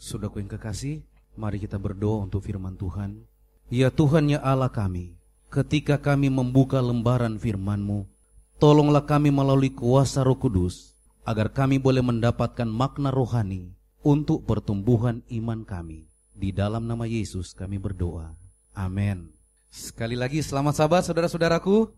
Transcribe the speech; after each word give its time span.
Saudaraku 0.00 0.40
yang 0.40 0.48
kekasih, 0.48 1.04
mari 1.36 1.60
kita 1.60 1.76
berdoa 1.76 2.24
untuk 2.24 2.40
firman 2.40 2.72
Tuhan. 2.72 3.20
Ya 3.68 3.92
Tuhan 3.92 4.32
ya 4.32 4.40
Allah 4.40 4.72
kami, 4.72 5.12
ketika 5.52 6.00
kami 6.00 6.32
membuka 6.32 6.80
lembaran 6.80 7.36
firman-Mu, 7.36 8.08
tolonglah 8.56 9.04
kami 9.04 9.28
melalui 9.28 9.68
kuasa 9.68 10.24
Roh 10.24 10.40
Kudus, 10.40 10.96
agar 11.28 11.52
kami 11.52 11.76
boleh 11.76 12.00
mendapatkan 12.00 12.64
makna 12.64 13.12
rohani 13.12 13.76
untuk 14.00 14.48
pertumbuhan 14.48 15.20
iman 15.36 15.68
kami. 15.68 16.08
Di 16.32 16.48
dalam 16.48 16.88
nama 16.88 17.04
Yesus 17.04 17.52
kami 17.52 17.76
berdoa. 17.76 18.32
Amin. 18.72 19.28
Sekali 19.68 20.16
lagi 20.16 20.40
selamat 20.40 20.80
sahabat 20.80 21.02
saudara-saudaraku. 21.04 21.92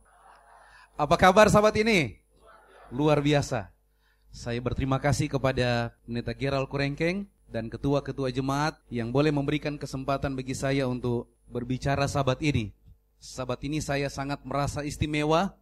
Apa 0.99 1.15
kabar 1.15 1.47
sahabat 1.47 1.79
ini? 1.79 2.19
Luar 2.91 3.23
biasa. 3.23 3.71
Saya 4.35 4.59
berterima 4.59 4.99
kasih 4.99 5.31
kepada 5.31 5.95
Pendeta 6.03 6.35
Gerald 6.35 6.67
Kurengkeng 6.67 7.31
dan 7.53 7.69
ketua-ketua 7.69 8.33
jemaat 8.33 8.81
yang 8.89 9.13
boleh 9.13 9.29
memberikan 9.29 9.77
kesempatan 9.77 10.33
bagi 10.33 10.57
saya 10.57 10.89
untuk 10.89 11.29
berbicara 11.53 12.09
sahabat 12.09 12.41
ini. 12.41 12.73
Sahabat 13.21 13.61
ini 13.69 13.85
saya 13.85 14.09
sangat 14.09 14.41
merasa 14.43 14.81
istimewa 14.83 15.53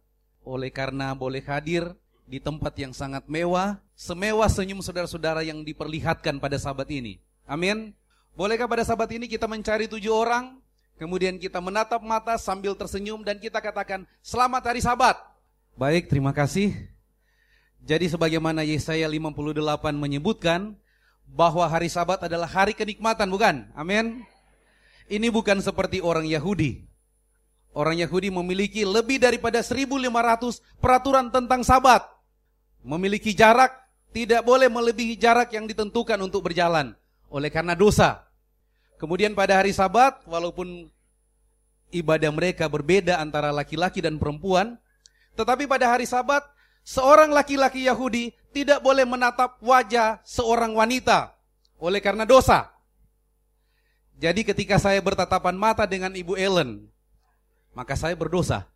oleh 0.47 0.71
karena 0.71 1.11
boleh 1.11 1.43
hadir 1.43 1.91
di 2.23 2.39
tempat 2.39 2.71
yang 2.79 2.95
sangat 2.95 3.27
mewah, 3.27 3.75
semewah 3.93 4.47
senyum 4.47 4.79
saudara-saudara 4.79 5.43
yang 5.43 5.67
diperlihatkan 5.67 6.39
pada 6.39 6.55
sahabat 6.55 6.87
ini. 6.87 7.19
Amin. 7.43 7.91
Bolehkah 8.39 8.71
pada 8.71 8.87
sahabat 8.87 9.11
ini 9.11 9.27
kita 9.27 9.43
mencari 9.51 9.91
tujuh 9.91 10.15
orang, 10.15 10.55
kemudian 10.95 11.35
kita 11.35 11.59
menatap 11.59 11.99
mata 11.99 12.39
sambil 12.39 12.71
tersenyum 12.71 13.19
dan 13.27 13.35
kita 13.35 13.59
katakan, 13.59 14.07
selamat 14.23 14.63
hari 14.71 14.79
sahabat. 14.79 15.19
Baik, 15.75 16.07
terima 16.07 16.31
kasih. 16.31 16.71
Jadi 17.83 18.07
sebagaimana 18.07 18.63
Yesaya 18.63 19.11
58 19.11 19.91
menyebutkan, 19.99 20.79
bahwa 21.31 21.63
hari 21.63 21.87
sabat 21.87 22.19
adalah 22.27 22.47
hari 22.47 22.75
kenikmatan, 22.75 23.31
bukan? 23.31 23.71
Amin. 23.71 24.27
Ini 25.07 25.27
bukan 25.31 25.63
seperti 25.63 26.03
orang 26.03 26.27
Yahudi. 26.27 26.83
Orang 27.71 27.95
Yahudi 27.95 28.27
memiliki 28.27 28.83
lebih 28.83 29.15
daripada 29.15 29.63
1500 29.63 30.59
peraturan 30.83 31.31
tentang 31.31 31.63
sabat. 31.63 32.03
Memiliki 32.83 33.31
jarak, 33.31 33.71
tidak 34.11 34.43
boleh 34.43 34.67
melebihi 34.67 35.15
jarak 35.15 35.55
yang 35.55 35.63
ditentukan 35.67 36.19
untuk 36.19 36.51
berjalan. 36.51 36.91
Oleh 37.31 37.47
karena 37.47 37.71
dosa. 37.71 38.27
Kemudian 38.99 39.31
pada 39.31 39.63
hari 39.63 39.71
sabat, 39.71 40.19
walaupun 40.27 40.91
ibadah 41.95 42.31
mereka 42.31 42.67
berbeda 42.67 43.23
antara 43.23 43.55
laki-laki 43.55 44.03
dan 44.03 44.19
perempuan, 44.19 44.75
tetapi 45.39 45.63
pada 45.63 45.95
hari 45.95 46.03
sabat, 46.03 46.43
seorang 46.85 47.31
laki-laki 47.31 47.85
Yahudi 47.85 48.33
tidak 48.51 48.83
boleh 48.83 49.07
menatap 49.07 49.57
wajah 49.63 50.19
seorang 50.27 50.75
wanita 50.75 51.33
oleh 51.81 51.99
karena 52.03 52.27
dosa. 52.27 52.69
Jadi 54.21 54.45
ketika 54.45 54.77
saya 54.77 55.01
bertatapan 55.01 55.57
mata 55.57 55.89
dengan 55.89 56.13
Ibu 56.13 56.37
Ellen, 56.37 56.85
maka 57.73 57.97
saya 57.97 58.13
berdosa. 58.13 58.69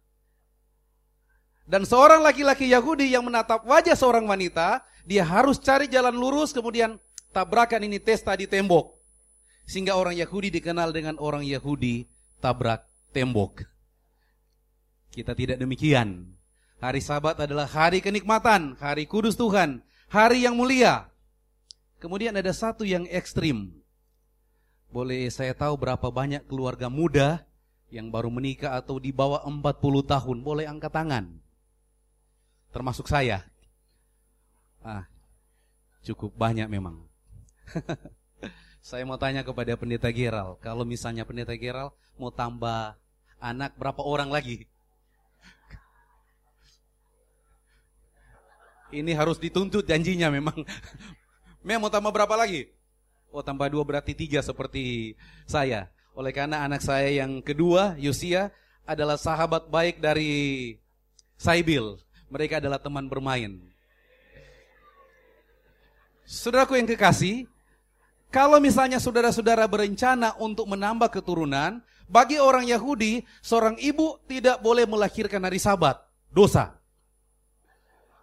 Dan 1.66 1.86
seorang 1.86 2.22
laki-laki 2.22 2.70
Yahudi 2.70 3.14
yang 3.14 3.26
menatap 3.26 3.66
wajah 3.66 3.94
seorang 3.94 4.26
wanita, 4.26 4.82
dia 5.06 5.22
harus 5.22 5.62
cari 5.62 5.86
jalan 5.86 6.14
lurus 6.14 6.50
kemudian 6.50 6.98
tabrakan 7.30 7.86
ini 7.86 8.02
testa 8.02 8.34
di 8.34 8.50
tembok. 8.50 8.98
Sehingga 9.66 9.98
orang 9.98 10.14
Yahudi 10.14 10.54
dikenal 10.62 10.94
dengan 10.94 11.18
orang 11.18 11.42
Yahudi 11.42 12.06
tabrak 12.38 12.86
tembok. 13.10 13.66
Kita 15.10 15.34
tidak 15.34 15.58
demikian. 15.58 16.35
Hari 16.84 17.00
Sabat 17.00 17.40
adalah 17.40 17.66
hari 17.66 18.04
kenikmatan, 18.04 18.76
hari 18.78 19.08
kudus 19.08 19.40
Tuhan, 19.40 19.80
hari 20.12 20.44
yang 20.44 20.60
mulia. 20.60 21.08
Kemudian 22.04 22.36
ada 22.36 22.52
satu 22.52 22.84
yang 22.84 23.08
ekstrim. 23.08 23.72
Boleh 24.92 25.28
saya 25.32 25.56
tahu 25.56 25.80
berapa 25.80 26.08
banyak 26.12 26.44
keluarga 26.48 26.92
muda 26.92 27.48
yang 27.88 28.12
baru 28.12 28.28
menikah 28.28 28.76
atau 28.76 29.00
di 29.00 29.16
bawah 29.16 29.44
40 29.48 29.64
tahun? 30.04 30.38
Boleh 30.44 30.68
angkat 30.68 30.92
tangan. 30.92 31.26
Termasuk 32.76 33.08
saya. 33.08 33.48
Ah, 34.84 35.08
cukup 36.04 36.36
banyak 36.36 36.68
memang. 36.68 37.08
saya 38.86 39.02
mau 39.08 39.18
tanya 39.18 39.42
kepada 39.42 39.74
pendeta 39.80 40.12
Geral, 40.14 40.60
kalau 40.62 40.86
misalnya 40.86 41.26
pendeta 41.26 41.56
Geral 41.58 41.96
mau 42.22 42.30
tambah 42.30 42.94
anak 43.42 43.74
berapa 43.80 44.04
orang 44.04 44.30
lagi? 44.30 44.70
Ini 48.94 49.12
harus 49.18 49.42
dituntut 49.42 49.86
janjinya 49.86 50.30
memang. 50.30 50.56
Memang 51.66 51.90
mau 51.90 51.92
tambah 51.94 52.14
berapa 52.14 52.36
lagi? 52.38 52.70
Oh 53.34 53.42
tambah 53.42 53.66
dua 53.74 53.82
berarti 53.82 54.14
tiga 54.14 54.38
seperti 54.46 55.18
saya. 55.50 55.90
Oleh 56.14 56.30
karena 56.30 56.62
anak 56.62 56.86
saya 56.86 57.10
yang 57.10 57.42
kedua, 57.42 57.98
Yosia, 57.98 58.54
adalah 58.86 59.18
sahabat 59.18 59.68
baik 59.68 59.98
dari 59.98 60.78
Saibil. 61.36 61.98
Mereka 62.30 62.62
adalah 62.62 62.78
teman 62.78 63.10
bermain. 63.10 63.60
Saudaraku 66.26 66.78
yang 66.78 66.86
kekasih, 66.86 67.50
kalau 68.30 68.62
misalnya 68.62 69.02
saudara-saudara 69.02 69.66
berencana 69.66 70.38
untuk 70.38 70.70
menambah 70.70 71.10
keturunan, 71.10 71.82
bagi 72.06 72.38
orang 72.38 72.70
Yahudi, 72.70 73.26
seorang 73.42 73.76
ibu 73.82 74.22
tidak 74.30 74.62
boleh 74.62 74.86
melahirkan 74.86 75.42
hari 75.42 75.58
sabat. 75.58 75.98
Dosa. 76.30 76.78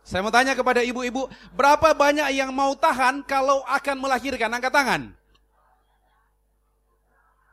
Saya 0.03 0.21
mau 0.27 0.35
tanya 0.35 0.59
kepada 0.59 0.83
ibu-ibu, 0.83 1.31
berapa 1.55 1.95
banyak 1.95 2.27
yang 2.35 2.51
mau 2.51 2.75
tahan 2.75 3.23
kalau 3.23 3.63
akan 3.71 3.97
melahirkan? 4.03 4.51
Angkat 4.51 4.75
tangan. 4.75 5.03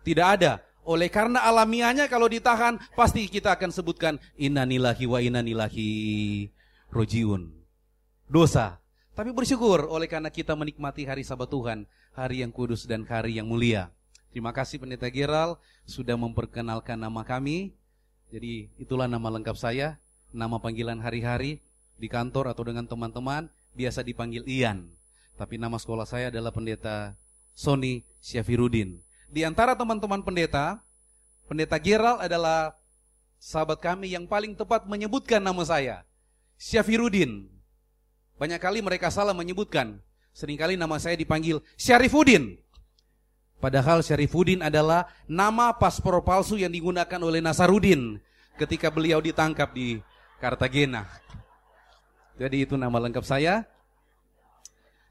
Tidak 0.02 0.28
ada. 0.28 0.58
Oleh 0.82 1.14
karena 1.14 1.46
alamiahnya 1.46 2.10
kalau 2.10 2.26
ditahan, 2.26 2.82
pasti 2.98 3.30
kita 3.30 3.54
akan 3.54 3.70
sebutkan 3.70 4.18
innanillahi 4.34 5.06
wa 5.06 5.22
innanillahi 5.22 5.90
rojiun. 6.90 7.54
Dosa. 8.26 8.82
Tapi 9.14 9.30
bersyukur 9.30 9.86
oleh 9.86 10.10
karena 10.10 10.34
kita 10.34 10.58
menikmati 10.58 11.06
hari 11.06 11.22
sabat 11.22 11.54
Tuhan, 11.54 11.86
hari 12.18 12.42
yang 12.42 12.50
kudus 12.50 12.90
dan 12.90 13.06
hari 13.06 13.38
yang 13.38 13.46
mulia. 13.46 13.94
Terima 14.34 14.50
kasih 14.50 14.82
Pendeta 14.82 15.06
Geral 15.14 15.62
sudah 15.86 16.18
memperkenalkan 16.18 16.98
nama 16.98 17.22
kami. 17.22 17.78
Jadi 18.34 18.74
itulah 18.82 19.06
nama 19.06 19.30
lengkap 19.30 19.58
saya, 19.58 20.02
nama 20.34 20.58
panggilan 20.58 20.98
hari-hari 20.98 21.62
di 22.00 22.08
kantor 22.08 22.56
atau 22.56 22.64
dengan 22.64 22.88
teman-teman 22.88 23.52
biasa 23.76 24.02
dipanggil 24.02 24.48
Ian. 24.48 24.88
Tapi 25.36 25.60
nama 25.60 25.76
sekolah 25.76 26.08
saya 26.08 26.32
adalah 26.32 26.56
pendeta 26.56 27.14
Sony 27.52 28.08
Syafirudin. 28.24 29.00
Di 29.30 29.44
antara 29.44 29.76
teman-teman 29.76 30.24
pendeta, 30.24 30.82
pendeta 31.46 31.78
Geral 31.78 32.24
adalah 32.24 32.74
sahabat 33.38 33.80
kami 33.84 34.16
yang 34.16 34.26
paling 34.26 34.56
tepat 34.56 34.88
menyebutkan 34.88 35.44
nama 35.44 35.62
saya. 35.68 36.08
Syafirudin. 36.60 37.60
Banyak 38.40 38.60
kali 38.64 38.80
mereka 38.80 39.12
salah 39.12 39.36
menyebutkan. 39.36 40.00
Seringkali 40.32 40.80
nama 40.80 40.96
saya 40.96 41.20
dipanggil 41.20 41.60
Syarifudin. 41.76 42.56
Padahal 43.60 44.00
Syarifudin 44.00 44.64
adalah 44.64 45.12
nama 45.28 45.76
paspor 45.76 46.24
palsu 46.24 46.56
yang 46.56 46.72
digunakan 46.72 47.20
oleh 47.20 47.44
Nasarudin 47.44 48.24
ketika 48.56 48.88
beliau 48.88 49.20
ditangkap 49.20 49.76
di 49.76 50.00
Kartagena. 50.40 51.04
Jadi 52.40 52.64
itu 52.64 52.80
nama 52.80 52.96
lengkap 52.96 53.26
saya. 53.28 53.68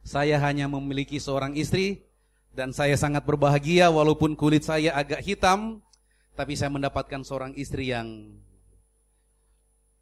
Saya 0.00 0.41
hanya 0.41 0.65
memiliki 0.65 1.21
seorang 1.21 1.53
istri 1.53 2.09
dan 2.56 2.72
saya 2.72 2.97
sangat 2.97 3.28
berbahagia 3.28 3.93
walaupun 3.93 4.33
kulit 4.33 4.65
saya 4.65 4.97
agak 4.97 5.21
hitam, 5.21 5.84
tapi 6.33 6.56
saya 6.56 6.72
mendapatkan 6.72 7.21
seorang 7.21 7.53
istri 7.53 7.93
yang 7.93 8.33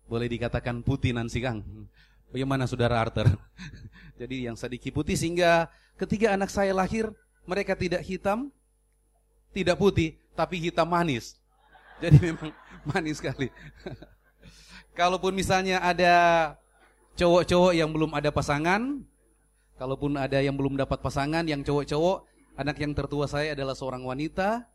boleh 0.07 0.31
dikatakan 0.31 0.87
putih 0.87 1.11
Nancy 1.11 1.43
Kang. 1.43 1.67
Bagaimana 2.31 2.71
saudara 2.71 3.03
Arthur? 3.03 3.27
Jadi 4.21 4.47
yang 4.47 4.55
sedikit 4.55 4.95
putih 4.95 5.19
sehingga 5.19 5.67
ketiga 5.99 6.39
anak 6.39 6.55
saya 6.55 6.71
lahir, 6.71 7.11
mereka 7.43 7.75
tidak 7.75 8.07
hitam, 8.07 8.55
tidak 9.51 9.75
putih, 9.75 10.15
tapi 10.39 10.63
hitam 10.63 10.87
manis. 10.87 11.35
Jadi 11.99 12.23
memang 12.31 12.55
manis 12.87 13.19
sekali. 13.19 13.51
Kalaupun 14.99 15.35
misalnya 15.35 15.83
ada 15.83 16.15
cowok-cowok 17.17 17.73
yang 17.73 17.91
belum 17.91 18.13
ada 18.13 18.29
pasangan, 18.29 19.01
kalaupun 19.81 20.21
ada 20.21 20.39
yang 20.45 20.55
belum 20.55 20.77
dapat 20.77 21.01
pasangan, 21.01 21.49
yang 21.49 21.65
cowok-cowok, 21.65 22.29
anak 22.61 22.77
yang 22.79 22.93
tertua 22.93 23.25
saya 23.27 23.57
adalah 23.57 23.73
seorang 23.73 24.05
wanita 24.05 24.69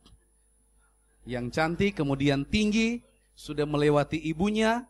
yang 1.26 1.54
cantik, 1.54 1.94
kemudian 1.94 2.42
tinggi, 2.46 3.06
sudah 3.38 3.66
melewati 3.66 4.18
ibunya. 4.18 4.90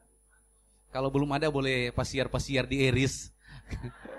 Kalau 0.92 1.08
belum 1.08 1.32
ada 1.32 1.48
boleh 1.48 1.92
pasiar-pasiar 1.96 2.68
di 2.68 2.88
Eris. 2.88 3.32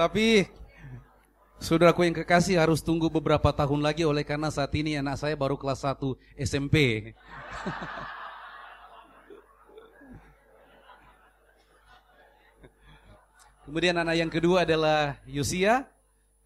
Tapi 0.00 0.48
saudaraku 1.60 2.04
yang 2.04 2.16
kekasih 2.16 2.60
harus 2.60 2.84
tunggu 2.84 3.08
beberapa 3.08 3.52
tahun 3.52 3.80
lagi 3.80 4.04
oleh 4.04 4.24
karena 4.24 4.52
saat 4.52 4.72
ini 4.76 4.96
anak 5.00 5.20
saya 5.20 5.36
baru 5.36 5.56
kelas 5.56 5.84
1 5.84 6.16
SMP. 6.36 6.76
Kemudian 13.62 13.94
anak 13.94 14.18
yang 14.18 14.30
kedua 14.30 14.66
adalah 14.66 15.22
Yosia, 15.22 15.86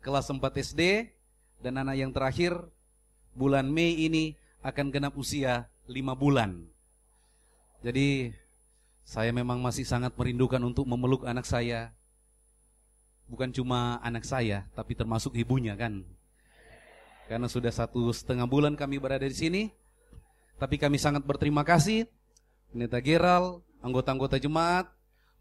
kelas 0.04 0.28
4 0.28 0.40
SD. 0.60 1.08
Dan 1.64 1.80
anak 1.80 1.96
yang 1.96 2.12
terakhir, 2.12 2.52
bulan 3.32 3.64
Mei 3.72 4.04
ini 4.04 4.36
akan 4.60 4.92
genap 4.92 5.16
usia 5.16 5.72
5 5.88 6.12
bulan. 6.12 6.68
Jadi 7.80 8.36
saya 9.06 9.32
memang 9.32 9.62
masih 9.64 9.88
sangat 9.88 10.12
merindukan 10.12 10.60
untuk 10.60 10.84
memeluk 10.84 11.24
anak 11.24 11.48
saya. 11.48 11.96
Bukan 13.26 13.48
cuma 13.50 13.96
anak 14.04 14.28
saya, 14.28 14.68
tapi 14.76 14.92
termasuk 14.92 15.32
ibunya 15.40 15.72
kan. 15.74 16.04
Karena 17.26 17.48
sudah 17.48 17.72
satu 17.72 18.12
setengah 18.12 18.46
bulan 18.46 18.76
kami 18.76 19.00
berada 19.00 19.24
di 19.26 19.34
sini. 19.34 19.62
Tapi 20.60 20.76
kami 20.76 21.00
sangat 21.00 21.24
berterima 21.24 21.64
kasih. 21.64 22.06
Pendeta 22.70 23.00
Geral, 23.00 23.64
anggota-anggota 23.80 24.36
jemaat, 24.36 24.92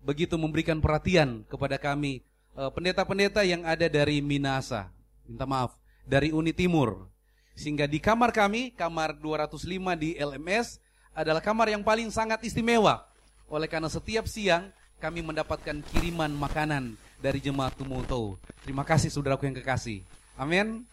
begitu 0.06 0.38
memberikan 0.38 0.78
perhatian 0.78 1.42
kepada 1.50 1.82
kami 1.82 2.22
eh, 2.54 2.72
pendeta-pendeta 2.72 3.42
yang 3.42 3.66
ada 3.66 3.90
dari 3.90 4.22
Minasa, 4.22 4.94
minta 5.26 5.50
maaf, 5.50 5.74
dari 6.06 6.30
Uni 6.30 6.54
Timur. 6.54 7.10
Sehingga 7.58 7.90
di 7.90 7.98
kamar 7.98 8.30
kami, 8.30 8.70
kamar 8.78 9.18
205 9.18 9.66
di 9.98 10.14
LMS 10.14 10.78
adalah 11.16 11.42
kamar 11.42 11.74
yang 11.74 11.82
paling 11.82 12.14
sangat 12.14 12.44
istimewa. 12.46 13.08
Oleh 13.50 13.66
karena 13.66 13.90
setiap 13.90 14.30
siang 14.30 14.70
kami 15.02 15.26
mendapatkan 15.26 15.82
kiriman 15.90 16.30
makanan 16.36 16.94
dari 17.18 17.40
jemaat 17.40 17.74
Tumuto. 17.80 18.38
Terima 18.62 18.84
kasih 18.84 19.10
saudaraku 19.10 19.48
yang 19.48 19.56
kekasih. 19.58 20.04
Amin. 20.36 20.84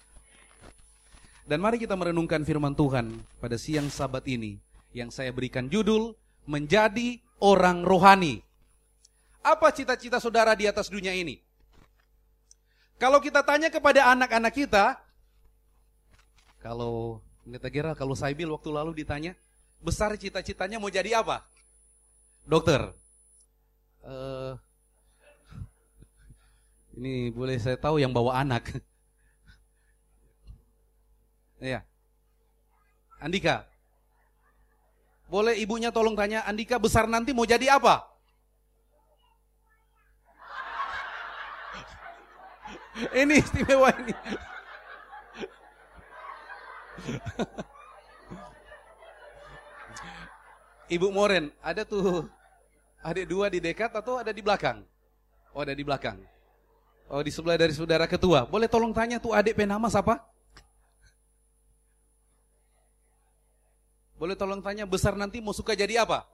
Dan 1.42 1.58
mari 1.58 1.82
kita 1.82 1.98
merenungkan 1.98 2.46
firman 2.46 2.72
Tuhan 2.72 3.18
pada 3.42 3.58
siang 3.58 3.90
sabat 3.90 4.22
ini 4.30 4.62
yang 4.94 5.10
saya 5.10 5.34
berikan 5.34 5.66
judul 5.66 6.14
menjadi 6.46 7.18
orang 7.42 7.82
rohani. 7.82 8.46
Apa 9.42 9.74
cita-cita 9.74 10.22
saudara 10.22 10.54
di 10.54 10.70
atas 10.70 10.86
dunia 10.86 11.10
ini? 11.10 11.42
Kalau 13.02 13.18
kita 13.18 13.42
tanya 13.42 13.66
kepada 13.66 14.14
anak-anak 14.14 14.54
kita, 14.54 14.94
kalau 16.62 17.18
kita 17.42 17.66
kira 17.66 17.90
kalau 17.98 18.14
Saibil 18.14 18.46
waktu 18.54 18.70
lalu 18.70 19.02
ditanya, 19.02 19.34
besar 19.82 20.14
cita-citanya 20.14 20.78
mau 20.78 20.86
jadi 20.86 21.18
apa? 21.18 21.42
Dokter. 22.46 22.94
Uh, 24.06 24.54
ini 26.94 27.34
boleh 27.34 27.58
saya 27.58 27.74
tahu 27.74 27.98
yang 27.98 28.14
bawa 28.14 28.38
anak. 28.38 28.70
Iya. 31.62 31.86
Andika. 33.22 33.62
Boleh 35.30 35.54
ibunya 35.62 35.94
tolong 35.94 36.18
tanya, 36.18 36.42
Andika 36.42 36.74
besar 36.74 37.06
nanti 37.06 37.30
mau 37.30 37.46
jadi 37.46 37.78
apa? 37.78 38.11
Ini 43.20 43.40
istimewa 43.40 43.88
ini. 44.00 44.14
Ibu 50.92 51.08
Moren, 51.08 51.48
ada 51.64 51.88
tuh 51.88 52.28
adik 53.00 53.24
dua 53.24 53.48
di 53.48 53.64
dekat 53.64 53.88
atau 53.96 54.20
ada 54.20 54.28
di 54.28 54.44
belakang? 54.44 54.84
Oh, 55.56 55.64
ada 55.64 55.72
di 55.72 55.80
belakang. 55.80 56.20
Oh, 57.08 57.20
di 57.24 57.32
sebelah 57.32 57.56
dari 57.56 57.72
saudara 57.72 58.04
ketua. 58.04 58.44
Boleh 58.44 58.68
tolong 58.68 58.92
tanya 58.92 59.16
tuh 59.16 59.32
adik 59.32 59.56
penama 59.56 59.88
siapa? 59.88 60.20
Boleh 64.16 64.36
tolong 64.36 64.60
tanya 64.62 64.86
besar 64.86 65.16
nanti 65.18 65.40
mau 65.40 65.56
suka 65.56 65.72
jadi 65.74 66.04
apa? 66.04 66.28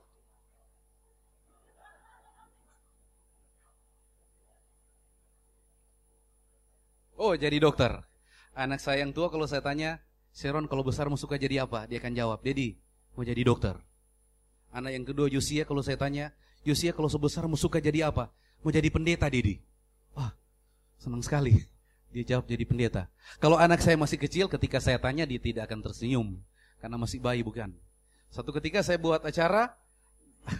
Oh 7.19 7.35
jadi 7.35 7.59
dokter. 7.59 7.91
Anak 8.55 8.79
saya 8.79 9.03
yang 9.03 9.11
tua 9.11 9.27
kalau 9.27 9.43
saya 9.43 9.59
tanya, 9.59 9.99
Sharon 10.31 10.71
kalau 10.71 10.87
besar 10.87 11.11
mau 11.11 11.19
suka 11.19 11.35
jadi 11.35 11.67
apa? 11.67 11.83
Dia 11.83 11.99
akan 11.99 12.15
jawab, 12.15 12.39
Dedi 12.39 12.79
mau 13.19 13.27
jadi 13.27 13.43
dokter. 13.43 13.75
Anak 14.71 14.95
yang 14.95 15.03
kedua 15.03 15.27
Yosia 15.27 15.67
kalau 15.67 15.83
saya 15.83 15.99
tanya, 15.99 16.31
Yosia 16.63 16.95
kalau 16.95 17.11
sebesar 17.11 17.43
mau 17.51 17.59
suka 17.59 17.83
jadi 17.83 18.07
apa? 18.07 18.31
Mau 18.63 18.71
jadi 18.71 18.87
pendeta 18.87 19.27
Dedi. 19.27 19.59
Wah 20.15 20.31
senang 20.95 21.19
sekali. 21.19 21.59
Dia 22.15 22.23
jawab 22.23 22.47
jadi 22.47 22.63
pendeta. 22.63 23.11
Kalau 23.43 23.59
anak 23.59 23.83
saya 23.83 23.99
masih 23.99 24.15
kecil 24.15 24.47
ketika 24.47 24.79
saya 24.79 24.95
tanya 24.95 25.27
dia 25.27 25.43
tidak 25.43 25.67
akan 25.67 25.83
tersenyum. 25.83 26.39
Karena 26.79 26.95
masih 26.95 27.19
bayi 27.19 27.43
bukan. 27.43 27.75
Satu 28.31 28.55
ketika 28.55 28.79
saya 28.79 28.95
buat 28.95 29.19
acara, 29.27 29.75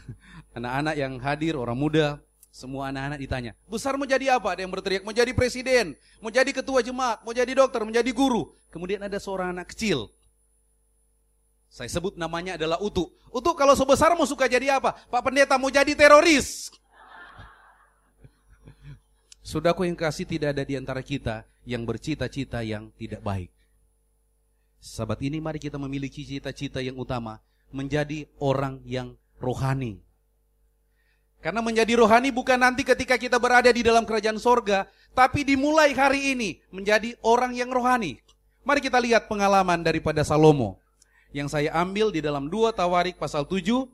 anak-anak 0.60 0.96
yang 1.00 1.14
hadir, 1.24 1.56
orang 1.56 1.80
muda, 1.80 2.20
semua 2.50 2.90
anak-anak 2.90 3.20
ditanya, 3.22 3.52
besar 3.70 3.94
mau 3.96 4.10
jadi 4.10 4.36
apa? 4.36 4.58
Ada 4.58 4.66
yang 4.66 4.74
berteriak, 4.74 5.06
mau 5.06 5.14
jadi 5.14 5.32
presiden, 5.38 5.94
mau 6.18 6.34
jadi 6.34 6.50
ketua 6.50 6.82
jemaat, 6.82 7.22
mau 7.22 7.32
jadi 7.32 7.54
dokter, 7.54 7.86
menjadi 7.86 8.10
guru. 8.10 8.50
Kemudian 8.74 9.06
ada 9.06 9.22
seorang 9.22 9.54
anak 9.54 9.72
kecil. 9.72 10.10
Saya 11.70 11.86
sebut 11.86 12.18
namanya 12.18 12.58
adalah 12.58 12.82
Utu. 12.82 13.14
Utu 13.30 13.54
kalau 13.54 13.78
sebesar 13.78 14.18
mau 14.18 14.26
suka 14.26 14.50
jadi 14.50 14.82
apa? 14.82 14.98
Pak 14.98 15.22
pendeta 15.22 15.56
mau 15.62 15.70
jadi 15.70 15.94
teroris. 15.94 16.74
Sudahku 19.46 19.86
yang 19.86 19.98
kasih 19.98 20.26
tidak 20.26 20.58
ada 20.58 20.66
di 20.66 20.78
antara 20.78 21.02
kita 21.06 21.46
yang 21.66 21.86
bercita-cita 21.86 22.66
yang 22.66 22.90
tidak 22.98 23.22
baik. 23.22 23.50
Sahabat 24.82 25.22
ini 25.22 25.38
mari 25.38 25.62
kita 25.62 25.78
memiliki 25.78 26.26
cita-cita 26.26 26.82
yang 26.82 26.98
utama. 26.98 27.42
Menjadi 27.70 28.26
orang 28.42 28.82
yang 28.82 29.14
rohani. 29.38 30.02
Karena 31.40 31.64
menjadi 31.64 31.96
rohani 31.96 32.36
bukan 32.36 32.60
nanti 32.60 32.84
ketika 32.84 33.16
kita 33.16 33.40
berada 33.40 33.72
di 33.72 33.80
dalam 33.80 34.04
kerajaan 34.04 34.36
sorga, 34.36 34.92
tapi 35.16 35.48
dimulai 35.48 35.96
hari 35.96 36.36
ini 36.36 36.60
menjadi 36.68 37.16
orang 37.24 37.56
yang 37.56 37.72
rohani. 37.72 38.20
Mari 38.68 38.84
kita 38.84 39.00
lihat 39.00 39.32
pengalaman 39.32 39.80
daripada 39.80 40.20
Salomo 40.28 40.84
yang 41.32 41.48
saya 41.48 41.72
ambil 41.80 42.12
di 42.12 42.20
dalam 42.20 42.52
dua 42.52 42.76
Tawarik 42.76 43.16
pasal 43.16 43.48
7 43.48 43.88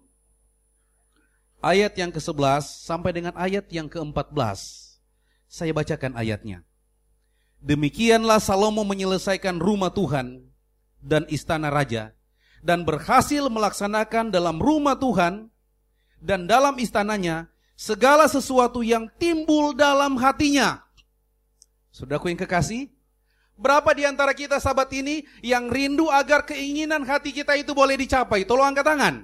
ayat 1.62 1.94
yang 1.98 2.10
ke-11 2.10 2.66
sampai 2.66 3.12
dengan 3.14 3.34
ayat 3.38 3.70
yang 3.70 3.86
ke-14. 3.86 4.60
Saya 5.46 5.72
bacakan 5.72 6.18
ayatnya. 6.18 6.66
Demikianlah 7.62 8.42
Salomo 8.42 8.82
menyelesaikan 8.86 9.62
rumah 9.62 9.94
Tuhan 9.94 10.50
dan 11.02 11.26
istana 11.30 11.70
raja 11.70 12.14
dan 12.66 12.82
berhasil 12.82 13.46
melaksanakan 13.50 14.34
dalam 14.34 14.58
rumah 14.58 14.98
Tuhan 14.98 15.54
dan 16.26 16.50
dalam 16.50 16.74
istananya 16.82 17.46
segala 17.78 18.26
sesuatu 18.26 18.82
yang 18.82 19.06
timbul 19.22 19.78
dalam 19.78 20.18
hatinya. 20.18 20.82
Saudaraku 21.94 22.34
yang 22.34 22.42
kekasih, 22.42 22.90
berapa 23.54 23.94
di 23.94 24.10
antara 24.10 24.34
kita 24.34 24.58
sahabat 24.58 24.90
ini 24.98 25.30
yang 25.46 25.70
rindu 25.70 26.10
agar 26.10 26.44
keinginan 26.44 27.06
hati 27.06 27.30
kita 27.30 27.54
itu 27.54 27.78
boleh 27.78 27.94
dicapai? 27.94 28.42
Tolong 28.44 28.74
angkat 28.74 28.90
tangan. 28.90 29.16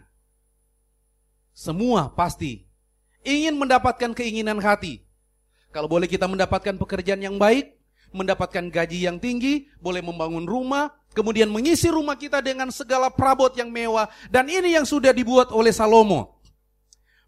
Semua 1.52 2.14
pasti 2.14 2.64
ingin 3.26 3.58
mendapatkan 3.58 4.14
keinginan 4.14 4.62
hati. 4.62 5.02
Kalau 5.74 5.90
boleh 5.90 6.08
kita 6.08 6.30
mendapatkan 6.30 6.78
pekerjaan 6.80 7.20
yang 7.20 7.36
baik, 7.36 7.76
mendapatkan 8.12 8.72
gaji 8.72 9.08
yang 9.08 9.20
tinggi, 9.20 9.68
boleh 9.80 10.04
membangun 10.04 10.44
rumah, 10.44 10.92
kemudian 11.16 11.48
mengisi 11.48 11.88
rumah 11.88 12.16
kita 12.16 12.44
dengan 12.44 12.72
segala 12.72 13.08
perabot 13.12 13.52
yang 13.56 13.72
mewah. 13.72 14.08
Dan 14.28 14.48
ini 14.52 14.76
yang 14.76 14.84
sudah 14.84 15.16
dibuat 15.16 15.52
oleh 15.52 15.72
Salomo. 15.72 16.41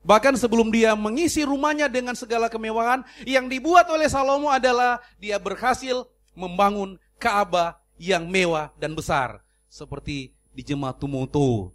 Bahkan 0.03 0.35
sebelum 0.35 0.67
dia 0.67 0.99
mengisi 0.99 1.47
rumahnya 1.47 1.87
dengan 1.87 2.11
segala 2.11 2.51
kemewahan, 2.51 3.07
yang 3.23 3.47
dibuat 3.47 3.87
oleh 3.87 4.11
Salomo 4.11 4.51
adalah 4.51 4.99
dia 5.15 5.39
berhasil 5.39 6.03
membangun 6.35 6.99
Ka'bah 7.15 7.79
yang 7.95 8.27
mewah 8.27 8.75
dan 8.75 8.91
besar. 8.93 9.39
Seperti 9.71 10.35
di 10.51 10.61
jemaat 10.61 10.99
Tumutu. 10.99 11.71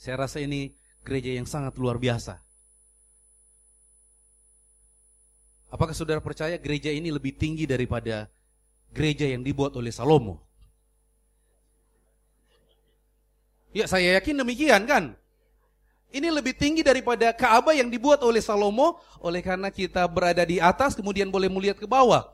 Saya 0.00 0.24
rasa 0.26 0.40
ini 0.40 0.72
gereja 1.04 1.30
yang 1.36 1.44
sangat 1.44 1.76
luar 1.76 2.00
biasa. 2.00 2.40
Apakah 5.68 5.92
saudara 5.92 6.24
percaya 6.24 6.56
gereja 6.56 6.88
ini 6.88 7.12
lebih 7.12 7.36
tinggi 7.36 7.68
daripada 7.68 8.30
gereja 8.94 9.28
yang 9.28 9.44
dibuat 9.44 9.76
oleh 9.76 9.92
Salomo? 9.92 10.40
Ya 13.74 13.90
saya 13.90 14.16
yakin 14.22 14.40
demikian 14.40 14.86
kan. 14.86 15.18
Ini 16.14 16.30
lebih 16.30 16.54
tinggi 16.54 16.86
daripada 16.86 17.34
Ka'bah 17.34 17.74
yang 17.74 17.90
dibuat 17.90 18.22
oleh 18.22 18.38
Salomo, 18.38 19.02
oleh 19.18 19.42
karena 19.42 19.66
kita 19.66 20.06
berada 20.06 20.46
di 20.46 20.62
atas 20.62 20.94
kemudian 20.94 21.26
boleh 21.26 21.50
melihat 21.50 21.74
ke 21.74 21.90
bawah. 21.90 22.30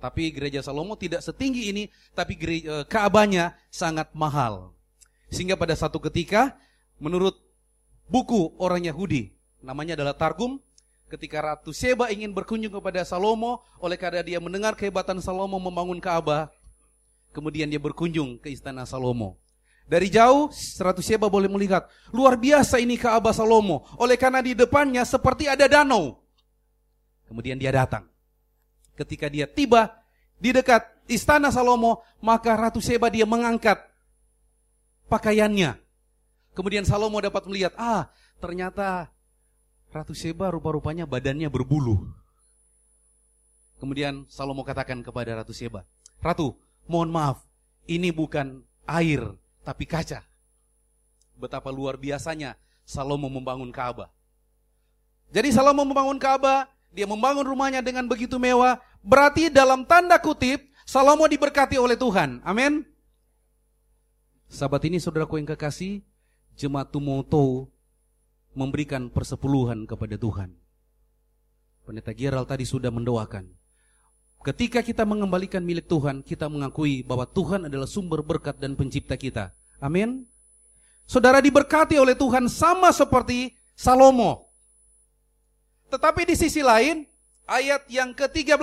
Tapi 0.00 0.32
gereja 0.32 0.64
Salomo 0.64 0.96
tidak 0.96 1.20
setinggi 1.20 1.68
ini, 1.68 1.92
tapi 2.16 2.40
eh, 2.40 2.88
Ka'bahnya 2.88 3.52
sangat 3.68 4.08
mahal. 4.16 4.72
Sehingga 5.28 5.52
pada 5.60 5.76
satu 5.76 6.00
ketika, 6.00 6.56
menurut 6.96 7.36
buku 8.08 8.56
orang 8.56 8.88
Yahudi, 8.88 9.36
namanya 9.60 10.00
adalah 10.00 10.16
Targum, 10.16 10.56
ketika 11.12 11.44
Ratu 11.44 11.76
Seba 11.76 12.08
ingin 12.08 12.32
berkunjung 12.32 12.72
kepada 12.72 13.04
Salomo, 13.04 13.60
oleh 13.84 14.00
karena 14.00 14.24
dia 14.24 14.40
mendengar 14.40 14.72
kehebatan 14.72 15.20
Salomo 15.20 15.60
membangun 15.60 16.00
Ka'bah, 16.00 16.48
kemudian 17.36 17.68
dia 17.68 17.76
berkunjung 17.76 18.40
ke 18.40 18.48
istana 18.48 18.88
Salomo. 18.88 19.36
Dari 19.86 20.06
jauh, 20.10 20.50
Ratu 20.78 21.02
Seba 21.02 21.26
boleh 21.26 21.50
melihat, 21.50 21.90
luar 22.14 22.38
biasa 22.38 22.78
ini 22.78 22.94
Ka'bah 22.94 23.34
Salomo. 23.34 23.86
Oleh 23.98 24.14
karena 24.14 24.38
di 24.40 24.54
depannya 24.54 25.02
seperti 25.02 25.50
ada 25.50 25.66
danau. 25.66 26.20
Kemudian 27.26 27.58
dia 27.58 27.74
datang. 27.74 28.06
Ketika 28.94 29.26
dia 29.26 29.50
tiba 29.50 30.00
di 30.38 30.54
dekat 30.54 30.82
istana 31.10 31.50
Salomo, 31.50 32.06
maka 32.22 32.54
Ratu 32.54 32.78
Seba 32.78 33.10
dia 33.10 33.26
mengangkat 33.26 33.82
pakaiannya. 35.10 35.74
Kemudian 36.54 36.86
Salomo 36.86 37.18
dapat 37.18 37.46
melihat, 37.50 37.74
ah 37.74 38.10
ternyata 38.38 39.10
Ratu 39.90 40.14
Seba 40.14 40.54
rupa-rupanya 40.54 41.02
badannya 41.02 41.50
berbulu. 41.50 42.06
Kemudian 43.82 44.28
Salomo 44.30 44.62
katakan 44.62 45.02
kepada 45.02 45.34
Ratu 45.40 45.56
Seba, 45.56 45.82
Ratu, 46.20 46.54
mohon 46.84 47.08
maaf, 47.08 47.42
ini 47.88 48.12
bukan 48.12 48.60
air, 48.84 49.39
tapi 49.64 49.84
kaca. 49.84 50.24
Betapa 51.36 51.72
luar 51.72 51.96
biasanya 51.96 52.56
Salomo 52.84 53.30
membangun 53.30 53.72
Ka'bah. 53.72 54.10
Jadi 55.30 55.54
Salomo 55.54 55.86
membangun 55.86 56.18
Ka'bah, 56.18 56.66
dia 56.90 57.06
membangun 57.06 57.46
rumahnya 57.46 57.80
dengan 57.80 58.04
begitu 58.10 58.36
mewah, 58.36 58.82
berarti 59.00 59.48
dalam 59.48 59.86
tanda 59.86 60.18
kutip 60.18 60.66
Salomo 60.82 61.30
diberkati 61.30 61.78
oleh 61.78 61.94
Tuhan. 61.94 62.42
Amin. 62.42 62.82
Sahabat 64.50 64.82
ini 64.90 64.98
saudaraku 64.98 65.38
yang 65.38 65.46
kekasih, 65.46 66.02
jemaat 66.58 66.90
Tumoto 66.90 67.70
memberikan 68.50 69.06
persepuluhan 69.06 69.86
kepada 69.86 70.18
Tuhan. 70.18 70.50
Pendeta 71.86 72.10
Gerald 72.10 72.50
tadi 72.50 72.66
sudah 72.66 72.90
mendoakan. 72.90 73.59
Ketika 74.40 74.80
kita 74.80 75.04
mengembalikan 75.04 75.60
milik 75.60 75.84
Tuhan, 75.84 76.24
kita 76.24 76.48
mengakui 76.48 77.04
bahwa 77.04 77.28
Tuhan 77.28 77.68
adalah 77.68 77.84
sumber 77.84 78.24
berkat 78.24 78.56
dan 78.56 78.72
pencipta 78.72 79.12
kita. 79.20 79.52
Amin. 79.76 80.24
Saudara 81.04 81.44
diberkati 81.44 82.00
oleh 82.00 82.16
Tuhan 82.16 82.48
sama 82.48 82.88
seperti 82.88 83.52
Salomo. 83.76 84.48
Tetapi 85.92 86.24
di 86.24 86.34
sisi 86.40 86.64
lain, 86.64 87.04
ayat 87.44 87.84
yang 87.92 88.16
ke-13 88.16 88.56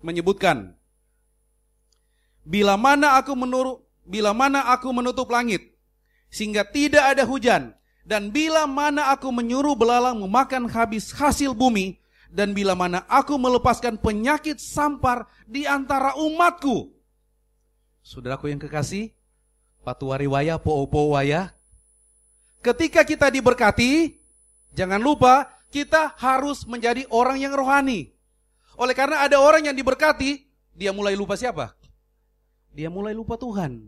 menyebutkan, 0.00 0.72
Bila 2.40 2.80
mana 2.80 3.20
aku 3.20 3.36
menurut, 3.36 3.84
bila 4.08 4.32
mana 4.32 4.64
aku 4.72 4.88
menutup 4.96 5.28
langit, 5.28 5.76
sehingga 6.32 6.64
tidak 6.64 7.04
ada 7.04 7.28
hujan, 7.28 7.76
dan 8.08 8.32
bila 8.32 8.64
mana 8.64 9.12
aku 9.12 9.28
menyuruh 9.28 9.76
belalang 9.76 10.16
memakan 10.24 10.72
habis 10.72 11.12
hasil 11.12 11.52
bumi, 11.52 11.99
dan 12.30 12.54
bila 12.54 12.78
mana 12.78 13.02
aku 13.10 13.34
melepaskan 13.34 13.98
penyakit 13.98 14.62
sampar 14.62 15.26
di 15.44 15.66
antara 15.66 16.14
umatku. 16.16 16.94
Saudaraku 18.00 18.48
yang 18.48 18.62
kekasih, 18.62 19.12
patuari 19.82 20.30
waya, 20.30 20.56
po-po 20.56 21.14
waya. 21.18 21.52
Ketika 22.62 23.02
kita 23.04 23.28
diberkati, 23.28 24.16
jangan 24.72 25.02
lupa 25.02 25.50
kita 25.70 26.14
harus 26.16 26.64
menjadi 26.66 27.06
orang 27.10 27.38
yang 27.42 27.54
rohani. 27.54 28.14
Oleh 28.80 28.94
karena 28.96 29.26
ada 29.26 29.36
orang 29.42 29.68
yang 29.68 29.76
diberkati, 29.76 30.46
dia 30.72 30.90
mulai 30.94 31.12
lupa 31.18 31.36
siapa? 31.36 31.76
Dia 32.72 32.88
mulai 32.88 33.12
lupa 33.12 33.36
Tuhan. 33.36 33.82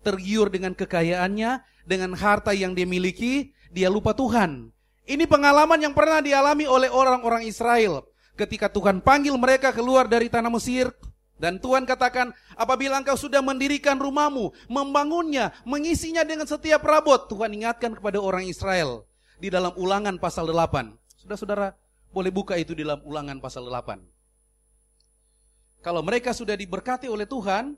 Tergiur 0.00 0.48
dengan 0.48 0.72
kekayaannya, 0.72 1.60
dengan 1.84 2.14
harta 2.14 2.54
yang 2.54 2.72
dia 2.72 2.86
miliki, 2.86 3.52
dia 3.74 3.90
lupa 3.90 4.14
Tuhan. 4.14 4.70
Ini 5.06 5.22
pengalaman 5.30 5.78
yang 5.78 5.94
pernah 5.94 6.18
dialami 6.18 6.66
oleh 6.66 6.90
orang-orang 6.90 7.46
Israel. 7.46 8.02
Ketika 8.34 8.66
Tuhan 8.66 9.00
panggil 9.00 9.32
mereka 9.38 9.70
keluar 9.70 10.10
dari 10.10 10.26
tanah 10.26 10.50
Mesir, 10.50 10.90
dan 11.36 11.60
Tuhan 11.60 11.84
katakan, 11.84 12.32
apabila 12.56 12.96
engkau 12.96 13.14
sudah 13.14 13.44
mendirikan 13.44 14.00
rumahmu, 14.00 14.56
membangunnya, 14.72 15.52
mengisinya 15.68 16.24
dengan 16.24 16.48
setiap 16.48 16.80
rabot, 16.80 17.28
Tuhan 17.28 17.52
ingatkan 17.52 17.92
kepada 17.92 18.16
orang 18.18 18.48
Israel 18.48 19.04
di 19.36 19.52
dalam 19.52 19.76
ulangan 19.76 20.16
pasal 20.16 20.48
8. 20.48 20.96
Saudara-saudara, 21.20 21.76
boleh 22.10 22.32
buka 22.32 22.56
itu 22.56 22.72
di 22.72 22.88
dalam 22.88 23.04
ulangan 23.04 23.36
pasal 23.36 23.68
8. 23.68 24.00
Kalau 25.84 26.00
mereka 26.00 26.32
sudah 26.32 26.56
diberkati 26.56 27.06
oleh 27.06 27.28
Tuhan, 27.28 27.76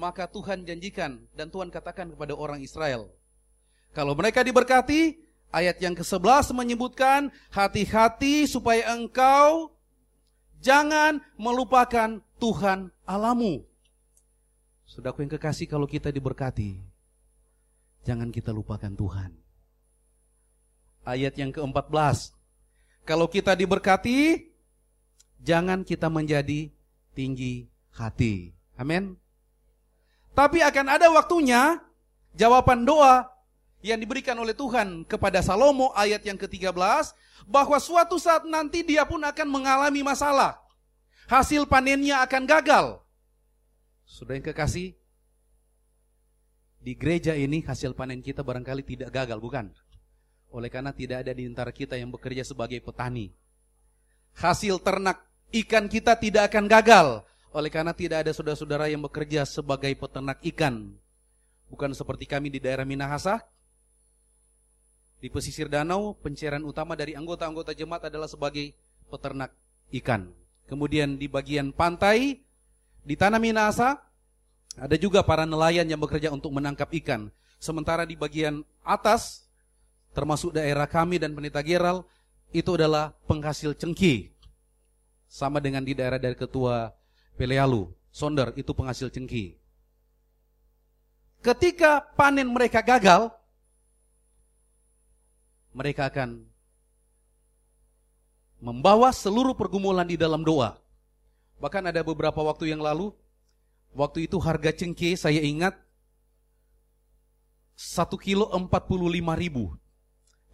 maka 0.00 0.24
Tuhan 0.24 0.64
janjikan 0.64 1.22
dan 1.36 1.52
Tuhan 1.52 1.68
katakan 1.68 2.08
kepada 2.16 2.32
orang 2.32 2.64
Israel, 2.64 3.12
kalau 3.92 4.16
mereka 4.16 4.40
diberkati, 4.40 5.27
ayat 5.52 5.80
yang 5.80 5.96
ke-11 5.96 6.52
menyebutkan, 6.52 7.32
hati-hati 7.52 8.44
supaya 8.44 8.92
engkau 8.92 9.72
jangan 10.60 11.22
melupakan 11.38 12.20
Tuhan 12.38 12.92
alamu. 13.08 13.64
Saudaraku 14.88 15.24
yang 15.24 15.32
kekasih, 15.36 15.68
kalau 15.68 15.84
kita 15.84 16.08
diberkati, 16.08 16.80
jangan 18.08 18.32
kita 18.32 18.50
lupakan 18.50 18.90
Tuhan. 18.92 19.30
Ayat 21.04 21.36
yang 21.36 21.52
ke-14, 21.52 22.32
kalau 23.04 23.28
kita 23.28 23.56
diberkati, 23.56 24.48
jangan 25.40 25.84
kita 25.84 26.08
menjadi 26.12 26.68
tinggi 27.16 27.68
hati. 27.92 28.52
Amin. 28.76 29.16
Tapi 30.36 30.62
akan 30.62 30.86
ada 30.86 31.10
waktunya 31.10 31.82
jawaban 32.36 32.86
doa 32.86 33.26
yang 33.84 33.98
diberikan 34.02 34.34
oleh 34.38 34.54
Tuhan 34.54 35.06
kepada 35.06 35.38
Salomo 35.38 35.94
ayat 35.94 36.26
yang 36.26 36.34
ke-13 36.34 36.74
bahwa 37.46 37.78
suatu 37.78 38.18
saat 38.18 38.42
nanti 38.42 38.82
dia 38.82 39.06
pun 39.06 39.22
akan 39.22 39.48
mengalami 39.48 40.02
masalah. 40.02 40.58
Hasil 41.30 41.68
panennya 41.68 42.24
akan 42.24 42.42
gagal. 42.48 42.86
Sudah 44.08 44.40
yang 44.40 44.46
kekasih, 44.48 44.96
di 46.78 46.92
gereja 46.96 47.36
ini 47.36 47.60
hasil 47.60 47.92
panen 47.92 48.24
kita 48.24 48.40
barangkali 48.40 48.82
tidak 48.86 49.10
gagal, 49.12 49.38
bukan? 49.42 49.68
Oleh 50.48 50.72
karena 50.72 50.96
tidak 50.96 51.26
ada 51.26 51.32
di 51.36 51.44
antara 51.44 51.68
kita 51.68 52.00
yang 52.00 52.08
bekerja 52.08 52.46
sebagai 52.46 52.80
petani. 52.80 53.34
Hasil 54.38 54.80
ternak 54.80 55.20
ikan 55.52 55.90
kita 55.90 56.16
tidak 56.16 56.48
akan 56.48 56.64
gagal. 56.64 57.06
Oleh 57.52 57.68
karena 57.68 57.92
tidak 57.92 58.24
ada 58.24 58.32
saudara-saudara 58.32 58.88
yang 58.88 59.04
bekerja 59.04 59.44
sebagai 59.44 59.92
peternak 59.98 60.40
ikan. 60.54 60.96
Bukan 61.68 61.92
seperti 61.92 62.24
kami 62.24 62.48
di 62.48 62.62
daerah 62.62 62.88
Minahasa, 62.88 63.44
di 65.18 65.26
pesisir 65.26 65.66
danau, 65.66 66.14
pencairan 66.18 66.62
utama 66.62 66.94
dari 66.94 67.18
anggota-anggota 67.18 67.74
jemaat 67.74 68.06
adalah 68.06 68.30
sebagai 68.30 68.70
peternak 69.10 69.50
ikan. 69.98 70.30
Kemudian 70.70 71.18
di 71.18 71.26
bagian 71.26 71.74
pantai, 71.74 72.38
di 73.02 73.14
tanah 73.18 73.40
Minasa, 73.42 73.98
ada 74.78 74.94
juga 74.94 75.26
para 75.26 75.42
nelayan 75.42 75.88
yang 75.90 75.98
bekerja 75.98 76.30
untuk 76.30 76.54
menangkap 76.54 76.86
ikan. 77.02 77.32
Sementara 77.58 78.06
di 78.06 78.14
bagian 78.14 78.62
atas, 78.86 79.48
termasuk 80.14 80.54
daerah 80.54 80.86
kami 80.86 81.18
dan 81.18 81.34
penita 81.34 81.58
Geral, 81.66 82.06
itu 82.54 82.78
adalah 82.78 83.10
penghasil 83.26 83.74
cengki. 83.74 84.30
Sama 85.26 85.58
dengan 85.58 85.82
di 85.82 85.92
daerah 85.98 86.16
dari 86.16 86.38
ketua 86.38 86.94
Pelealu, 87.34 87.90
Sonder, 88.14 88.54
itu 88.54 88.70
penghasil 88.70 89.10
cengki. 89.10 89.58
Ketika 91.42 92.02
panen 92.18 92.50
mereka 92.50 92.82
gagal, 92.82 93.30
mereka 95.72 96.08
akan 96.08 96.42
membawa 98.58 99.14
seluruh 99.14 99.54
pergumulan 99.54 100.06
di 100.06 100.18
dalam 100.18 100.42
doa. 100.42 100.78
Bahkan 101.58 101.90
ada 101.90 102.02
beberapa 102.02 102.38
waktu 102.42 102.70
yang 102.70 102.82
lalu, 102.82 103.14
waktu 103.94 104.30
itu 104.30 104.38
harga 104.38 104.70
cengkeh 104.74 105.14
saya 105.18 105.42
ingat 105.42 105.74
satu 107.78 108.18
kilo 108.18 108.50
45 108.50 108.74
ribu. 109.38 109.74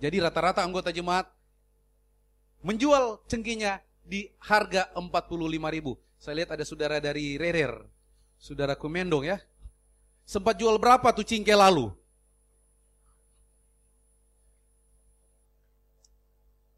Jadi 0.00 0.21
rata-rata 0.21 0.61
anggota 0.61 0.92
jemaat 0.92 1.25
menjual 2.61 3.25
cengkehnya 3.28 3.80
di 4.04 4.28
harga 4.40 4.92
45 4.92 5.76
ribu. 5.76 5.97
Saya 6.21 6.44
lihat 6.44 6.56
ada 6.56 6.64
saudara 6.64 7.00
dari 7.00 7.37
Rerer, 7.40 7.73
saudara 8.37 8.76
Kumendong 8.76 9.25
ya. 9.25 9.40
Sempat 10.25 10.56
jual 10.56 10.76
berapa 10.80 11.12
tuh 11.12 11.25
cengkeh 11.25 11.56
lalu? 11.56 11.92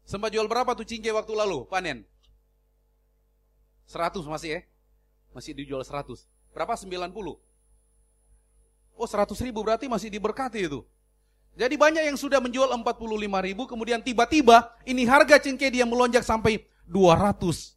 Sempat 0.07 0.31
jual 0.31 0.47
berapa 0.47 0.71
tuh 0.71 0.87
cingke 0.87 1.11
waktu 1.11 1.35
lalu 1.35 1.67
panen? 1.67 2.07
100 3.91 4.23
masih 4.23 4.49
ya? 4.55 4.61
Masih 5.35 5.51
dijual 5.51 5.83
100. 5.83 6.23
Berapa? 6.55 6.79
90. 6.79 7.11
Oh 8.95 9.03
100 9.03 9.35
ribu 9.43 9.59
berarti 9.67 9.91
masih 9.91 10.07
diberkati 10.07 10.63
itu. 10.63 10.87
Jadi 11.59 11.75
banyak 11.75 12.07
yang 12.07 12.15
sudah 12.15 12.39
menjual 12.39 12.71
45 12.71 13.47
ribu, 13.51 13.67
kemudian 13.67 13.99
tiba-tiba 13.99 14.71
ini 14.87 15.03
harga 15.03 15.41
cingke 15.43 15.67
dia 15.67 15.83
melonjak 15.83 16.23
sampai 16.23 16.63
230 16.87 17.75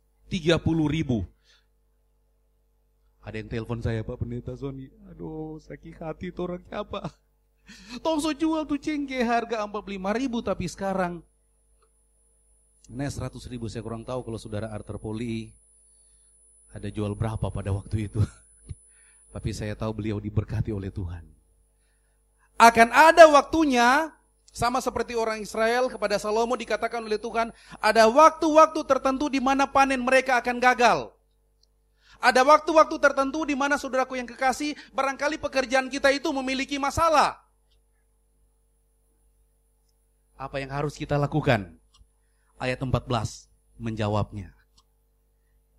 ribu. 0.87 1.26
Ada 3.20 3.37
yang 3.42 3.50
telepon 3.50 3.80
saya 3.82 4.06
Pak 4.06 4.16
Pendeta 4.22 4.54
Sony. 4.54 4.87
Aduh 5.10 5.58
sakit 5.60 5.99
hati 5.99 6.30
itu 6.30 6.40
orangnya 6.46 6.87
apa? 6.87 7.10
Tongso 8.04 8.30
jual 8.32 8.64
tuh 8.70 8.78
cengke 8.78 9.18
harga 9.20 9.66
45 9.66 10.20
ribu 10.20 10.38
tapi 10.40 10.70
sekarang 10.70 11.26
Nah 12.90 13.06
100 13.06 13.38
ribu 13.47 13.70
saya 13.70 13.87
kurang 13.87 14.02
tahu 14.02 14.26
kalau 14.26 14.35
saudara 14.35 14.66
Arthur 14.75 14.99
Poli 14.99 15.54
ada 16.75 16.90
jual 16.90 17.14
berapa 17.14 17.47
pada 17.47 17.70
waktu 17.70 18.11
itu. 18.11 18.18
Tapi 19.35 19.50
saya 19.54 19.78
tahu 19.78 19.94
beliau 19.94 20.18
diberkati 20.18 20.75
oleh 20.75 20.90
Tuhan. 20.90 21.23
Akan 22.59 22.90
ada 22.90 23.30
waktunya 23.30 24.11
Sama 24.50 24.82
seperti 24.82 25.14
orang 25.14 25.38
Israel 25.38 25.87
kepada 25.87 26.18
Salomo 26.18 26.59
dikatakan 26.59 27.06
oleh 27.06 27.23
Tuhan, 27.23 27.54
ada 27.78 28.11
waktu-waktu 28.11 28.82
tertentu 28.82 29.30
di 29.30 29.38
mana 29.38 29.62
panen 29.70 30.02
mereka 30.02 30.42
akan 30.42 30.59
gagal. 30.59 31.14
Ada 32.18 32.42
waktu-waktu 32.42 32.99
tertentu 32.99 33.47
di 33.47 33.54
mana 33.54 33.78
saudaraku 33.78 34.18
yang 34.18 34.26
kekasih, 34.26 34.75
barangkali 34.90 35.38
pekerjaan 35.38 35.87
kita 35.87 36.11
itu 36.11 36.35
memiliki 36.35 36.82
masalah. 36.82 37.38
Apa 40.35 40.59
yang 40.59 40.75
harus 40.75 40.99
kita 40.99 41.14
lakukan? 41.14 41.79
Ayat 42.61 42.85
14 42.85 43.49
menjawabnya. 43.81 44.52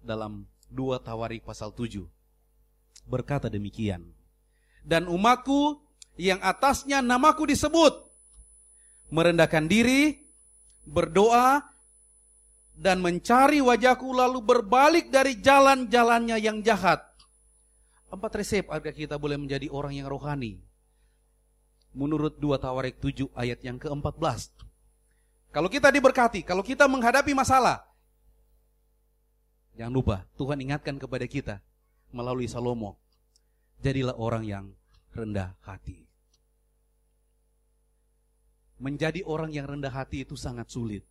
Dalam 0.02 0.50
2 0.74 0.98
Tawarik 1.06 1.46
pasal 1.46 1.70
7. 1.70 2.02
Berkata 3.06 3.54
demikian. 3.54 4.10
Dan 4.82 5.06
umatku 5.06 5.78
yang 6.18 6.42
atasnya 6.42 7.06
namaku 7.06 7.46
disebut 7.46 8.12
merendahkan 9.12 9.68
diri, 9.68 10.18
berdoa, 10.88 11.62
dan 12.74 13.04
mencari 13.04 13.62
wajahku 13.62 14.10
lalu 14.10 14.42
berbalik 14.42 15.14
dari 15.14 15.38
jalan-jalannya 15.38 16.40
yang 16.42 16.64
jahat. 16.66 17.04
Empat 18.10 18.32
resep 18.42 18.66
agar 18.72 18.96
kita 18.96 19.22
boleh 19.22 19.38
menjadi 19.38 19.70
orang 19.70 20.02
yang 20.02 20.08
rohani. 20.10 20.58
Menurut 21.92 22.40
2 22.40 22.58
Tawarik 22.58 22.98
7 23.04 23.30
ayat 23.36 23.60
yang 23.62 23.78
ke-14. 23.78 24.71
Kalau 25.52 25.68
kita 25.68 25.92
diberkati, 25.92 26.48
kalau 26.48 26.64
kita 26.64 26.88
menghadapi 26.88 27.36
masalah, 27.36 27.84
jangan 29.76 29.92
lupa 29.92 30.18
Tuhan 30.40 30.64
ingatkan 30.64 30.96
kepada 30.96 31.28
kita 31.28 31.56
melalui 32.16 32.48
Salomo, 32.48 32.96
jadilah 33.84 34.16
orang 34.16 34.44
yang 34.48 34.66
rendah 35.12 35.52
hati 35.64 36.12
menjadi 38.82 39.22
orang 39.30 39.54
yang 39.54 39.70
rendah 39.70 39.94
hati 39.94 40.26
itu 40.26 40.34
sangat 40.34 40.74
sulit. 40.74 41.06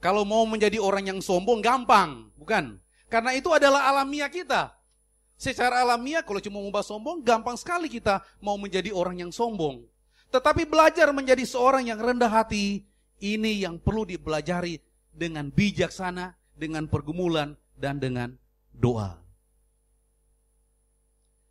Kalau 0.00 0.24
mau 0.24 0.48
menjadi 0.48 0.80
orang 0.80 1.12
yang 1.12 1.20
sombong 1.20 1.60
gampang, 1.60 2.32
bukan? 2.40 2.80
Karena 3.12 3.36
itu 3.36 3.52
adalah 3.52 3.92
alamiah 3.92 4.32
kita. 4.32 4.72
Secara 5.36 5.84
alamiah 5.84 6.24
kalau 6.24 6.40
cuma 6.40 6.64
mau 6.64 6.72
sombong 6.80 7.20
gampang 7.20 7.54
sekali 7.60 7.92
kita 7.92 8.24
mau 8.40 8.56
menjadi 8.56 8.90
orang 8.96 9.20
yang 9.20 9.30
sombong. 9.30 9.84
Tetapi 10.32 10.64
belajar 10.64 11.12
menjadi 11.12 11.44
seorang 11.44 11.84
yang 11.84 12.00
rendah 12.00 12.32
hati 12.32 12.82
ini 13.24 13.64
yang 13.64 13.80
perlu 13.80 14.04
dipelajari 14.04 14.76
dengan 15.08 15.48
bijaksana, 15.48 16.36
dengan 16.52 16.84
pergumulan 16.84 17.56
dan 17.72 17.96
dengan 17.96 18.36
doa. 18.76 19.16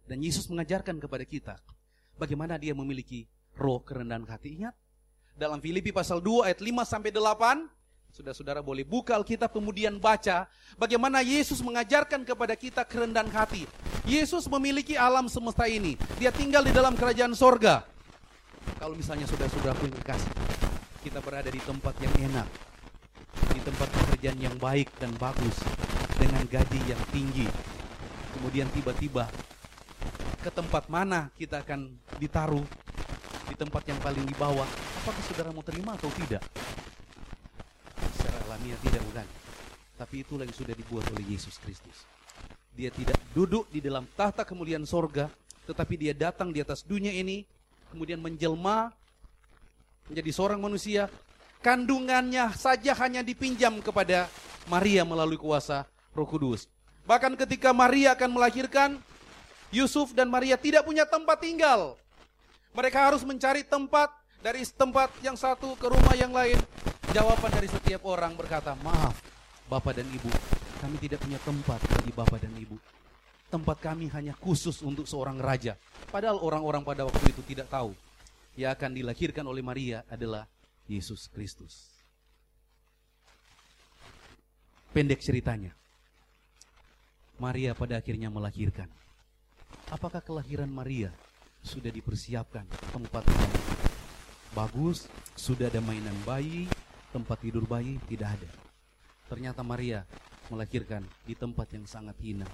Dan 0.05 0.21
Yesus 0.21 0.45
mengajarkan 0.51 1.01
kepada 1.01 1.25
kita 1.25 1.55
bagaimana 2.19 2.61
dia 2.61 2.77
memiliki 2.77 3.25
roh 3.57 3.81
kerendahan 3.81 4.27
hati. 4.29 4.61
Ingat, 4.61 4.75
dalam 5.33 5.57
Filipi 5.57 5.89
pasal 5.89 6.21
2 6.21 6.45
ayat 6.45 6.59
5 6.61 6.85
sampai 6.85 7.09
8. 7.09 7.65
Saudara-saudara 8.13 8.61
boleh 8.61 8.85
buka 8.85 9.17
Alkitab 9.17 9.49
kemudian 9.49 9.97
baca 9.97 10.45
bagaimana 10.77 11.25
Yesus 11.25 11.65
mengajarkan 11.65 12.21
kepada 12.21 12.53
kita 12.53 12.85
kerendahan 12.85 13.25
hati. 13.33 13.65
Yesus 14.05 14.45
memiliki 14.45 14.93
alam 14.93 15.25
semesta 15.25 15.65
ini. 15.65 15.97
Dia 16.21 16.29
tinggal 16.29 16.61
di 16.61 16.69
dalam 16.69 16.93
kerajaan 16.93 17.33
sorga. 17.33 17.81
Kalau 18.77 18.93
misalnya 18.93 19.25
saudara-saudara 19.25 19.73
punya 19.81 19.97
kasih, 20.05 20.29
kita 21.03 21.19
berada 21.19 21.51
di 21.51 21.59
tempat 21.59 21.91
yang 21.99 22.31
enak, 22.31 22.47
di 23.51 23.59
tempat 23.59 23.91
pekerjaan 23.91 24.39
yang 24.39 24.55
baik 24.55 24.87
dan 25.03 25.11
bagus, 25.19 25.59
dengan 26.15 26.47
gaji 26.47 26.79
yang 26.87 27.01
tinggi. 27.11 27.43
Kemudian 28.39 28.71
tiba-tiba 28.71 29.27
ke 30.39 30.47
tempat 30.47 30.87
mana 30.87 31.27
kita 31.35 31.59
akan 31.59 31.91
ditaruh 32.23 32.63
di 33.51 33.55
tempat 33.59 33.83
yang 33.83 33.99
paling 33.99 34.23
di 34.23 34.35
bawah, 34.39 34.65
apakah 35.03 35.21
saudara 35.27 35.51
mau 35.51 35.61
terima 35.61 35.99
atau 35.99 36.07
tidak? 36.23 36.41
Secara 38.15 38.39
alamiah 38.47 38.79
tidak 38.87 39.03
bukan. 39.11 39.27
Tapi 39.99 40.15
itulah 40.23 40.47
yang 40.47 40.55
sudah 40.55 40.71
dibuat 40.71 41.03
oleh 41.11 41.35
Yesus 41.35 41.59
Kristus. 41.59 42.07
Dia 42.73 42.89
tidak 42.89 43.19
duduk 43.35 43.67
di 43.69 43.83
dalam 43.83 44.07
tahta 44.15 44.47
kemuliaan 44.47 44.87
sorga, 44.87 45.27
tetapi 45.67 45.99
dia 45.99 46.15
datang 46.15 46.49
di 46.49 46.63
atas 46.63 46.81
dunia 46.81 47.11
ini, 47.11 47.43
kemudian 47.91 48.17
menjelma 48.23 49.02
menjadi 50.07 50.31
seorang 50.33 50.59
manusia. 50.59 51.07
Kandungannya 51.63 52.51
saja 52.59 52.91
hanya 52.99 53.23
dipinjam 53.23 53.79
kepada 53.79 54.27
Maria 54.67 55.07
melalui 55.07 55.39
kuasa 55.39 55.87
Roh 56.11 56.27
Kudus. 56.27 56.67
Bahkan 57.07 57.39
ketika 57.39 57.71
Maria 57.71 58.15
akan 58.15 58.35
melahirkan, 58.35 58.99
Yusuf 59.71 60.11
dan 60.11 60.27
Maria 60.27 60.59
tidak 60.59 60.83
punya 60.83 61.07
tempat 61.07 61.39
tinggal. 61.39 61.95
Mereka 62.75 62.99
harus 62.99 63.23
mencari 63.23 63.63
tempat 63.63 64.11
dari 64.43 64.67
tempat 64.67 65.07
yang 65.23 65.39
satu 65.39 65.79
ke 65.79 65.87
rumah 65.87 66.15
yang 66.19 66.35
lain. 66.35 66.59
Jawaban 67.15 67.51
dari 67.53 67.71
setiap 67.71 68.03
orang 68.03 68.35
berkata, 68.35 68.75
maaf 68.83 69.15
Bapak 69.71 69.95
dan 69.95 70.07
Ibu, 70.09 70.29
kami 70.83 70.97
tidak 70.99 71.23
punya 71.23 71.39
tempat 71.41 71.79
bagi 71.79 72.11
Bapak 72.11 72.43
dan 72.43 72.53
Ibu. 72.57 72.75
Tempat 73.47 73.77
kami 73.79 74.09
hanya 74.11 74.33
khusus 74.35 74.81
untuk 74.81 75.05
seorang 75.05 75.37
raja. 75.37 75.77
Padahal 76.09 76.41
orang-orang 76.41 76.81
pada 76.81 77.05
waktu 77.05 77.29
itu 77.29 77.45
tidak 77.45 77.69
tahu. 77.69 77.93
Yang 78.53 78.71
akan 78.77 78.91
dilahirkan 78.93 79.45
oleh 79.49 79.65
Maria 79.65 80.05
adalah 80.05 80.45
Yesus 80.85 81.25
Kristus. 81.31 81.89
Pendek 84.93 85.25
ceritanya. 85.25 85.73
Maria 87.41 87.73
pada 87.73 87.97
akhirnya 87.97 88.29
melahirkan. 88.29 88.85
Apakah 89.89 90.21
kelahiran 90.21 90.69
Maria 90.69 91.09
sudah 91.65 91.89
dipersiapkan 91.89 92.69
tempat 92.93 93.25
bagus, 94.53 95.09
sudah 95.33 95.73
ada 95.73 95.81
mainan 95.81 96.13
bayi, 96.21 96.69
tempat 97.09 97.41
tidur 97.41 97.65
bayi 97.65 97.97
tidak 98.05 98.37
ada. 98.37 98.49
Ternyata 99.33 99.65
Maria 99.65 100.05
melahirkan 100.53 101.01
di 101.25 101.33
tempat 101.33 101.73
yang 101.73 101.89
sangat 101.89 102.13
hina, 102.21 102.45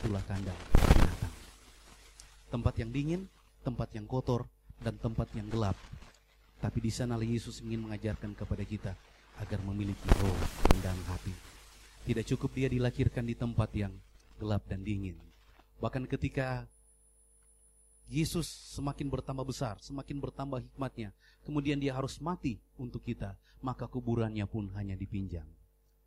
itulah 0.00 0.24
kandang 0.24 0.56
binatang. 0.96 1.34
Tempat 2.48 2.74
yang 2.80 2.88
dingin, 2.88 3.22
tempat 3.60 3.92
yang 3.92 4.08
kotor, 4.08 4.48
dan 4.82 4.98
tempat 4.98 5.30
yang 5.32 5.46
gelap. 5.46 5.78
Tapi 6.58 6.78
di 6.78 6.90
sana 6.90 7.18
Yesus 7.18 7.62
ingin 7.62 7.86
mengajarkan 7.86 8.34
kepada 8.34 8.62
kita 8.66 8.92
agar 9.38 9.58
memiliki 9.62 10.06
roh 10.18 10.36
rendah 10.70 10.94
hati. 11.10 11.34
Tidak 12.02 12.26
cukup 12.34 12.50
dia 12.58 12.68
dilahirkan 12.70 13.22
di 13.22 13.38
tempat 13.38 13.70
yang 13.78 13.94
gelap 14.42 14.66
dan 14.66 14.82
dingin. 14.82 15.14
Bahkan 15.78 16.06
ketika 16.10 16.66
Yesus 18.10 18.46
semakin 18.74 19.06
bertambah 19.06 19.46
besar, 19.46 19.78
semakin 19.78 20.18
bertambah 20.18 20.62
hikmatnya. 20.62 21.14
Kemudian 21.46 21.78
dia 21.78 21.94
harus 21.94 22.18
mati 22.22 22.58
untuk 22.78 23.02
kita, 23.02 23.38
maka 23.62 23.86
kuburannya 23.86 24.46
pun 24.46 24.70
hanya 24.78 24.98
dipinjam. 24.98 25.46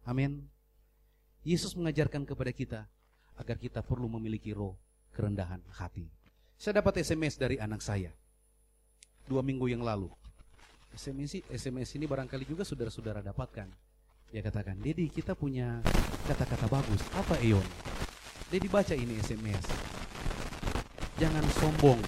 Amin. 0.04 0.48
Yesus 1.44 1.76
mengajarkan 1.76 2.24
kepada 2.24 2.52
kita 2.52 2.82
agar 3.36 3.58
kita 3.60 3.84
perlu 3.84 4.08
memiliki 4.08 4.56
roh 4.56 4.80
kerendahan 5.12 5.64
hati. 5.76 6.08
Saya 6.56 6.80
dapat 6.80 7.04
SMS 7.04 7.36
dari 7.36 7.60
anak 7.60 7.84
saya 7.84 8.16
dua 9.26 9.42
minggu 9.46 9.68
yang 9.70 9.82
lalu. 9.82 10.10
SMS, 10.96 11.44
SMS 11.52 11.90
ini 12.00 12.08
barangkali 12.08 12.48
juga 12.48 12.64
saudara-saudara 12.64 13.20
dapatkan. 13.20 13.68
Dia 14.32 14.42
katakan, 14.42 14.80
Dedi 14.80 15.12
kita 15.12 15.36
punya 15.36 15.84
kata-kata 16.26 16.72
bagus. 16.72 17.02
Apa 17.14 17.36
Eon? 17.44 17.66
Dedi 18.48 18.72
baca 18.72 18.96
ini 18.96 19.20
SMS 19.20 19.96
jangan 21.16 21.48
sombong 21.56 22.00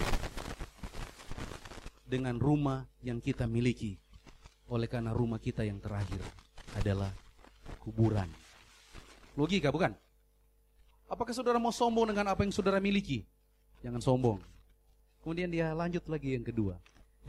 dengan 2.04 2.36
rumah 2.36 2.84
yang 3.00 3.24
kita 3.24 3.48
miliki. 3.48 3.96
Oleh 4.68 4.84
karena 4.84 5.16
rumah 5.16 5.40
kita 5.40 5.64
yang 5.64 5.80
terakhir 5.80 6.20
adalah 6.76 7.08
kuburan. 7.80 8.28
Logika 9.32 9.72
bukan? 9.72 9.96
Apakah 11.08 11.32
saudara 11.32 11.56
mau 11.56 11.72
sombong 11.72 12.12
dengan 12.12 12.28
apa 12.28 12.44
yang 12.44 12.52
saudara 12.52 12.76
miliki? 12.76 13.24
Jangan 13.80 14.04
sombong. 14.04 14.44
Kemudian 15.24 15.48
dia 15.48 15.72
lanjut 15.72 16.04
lagi 16.04 16.36
yang 16.36 16.44
kedua. 16.44 16.76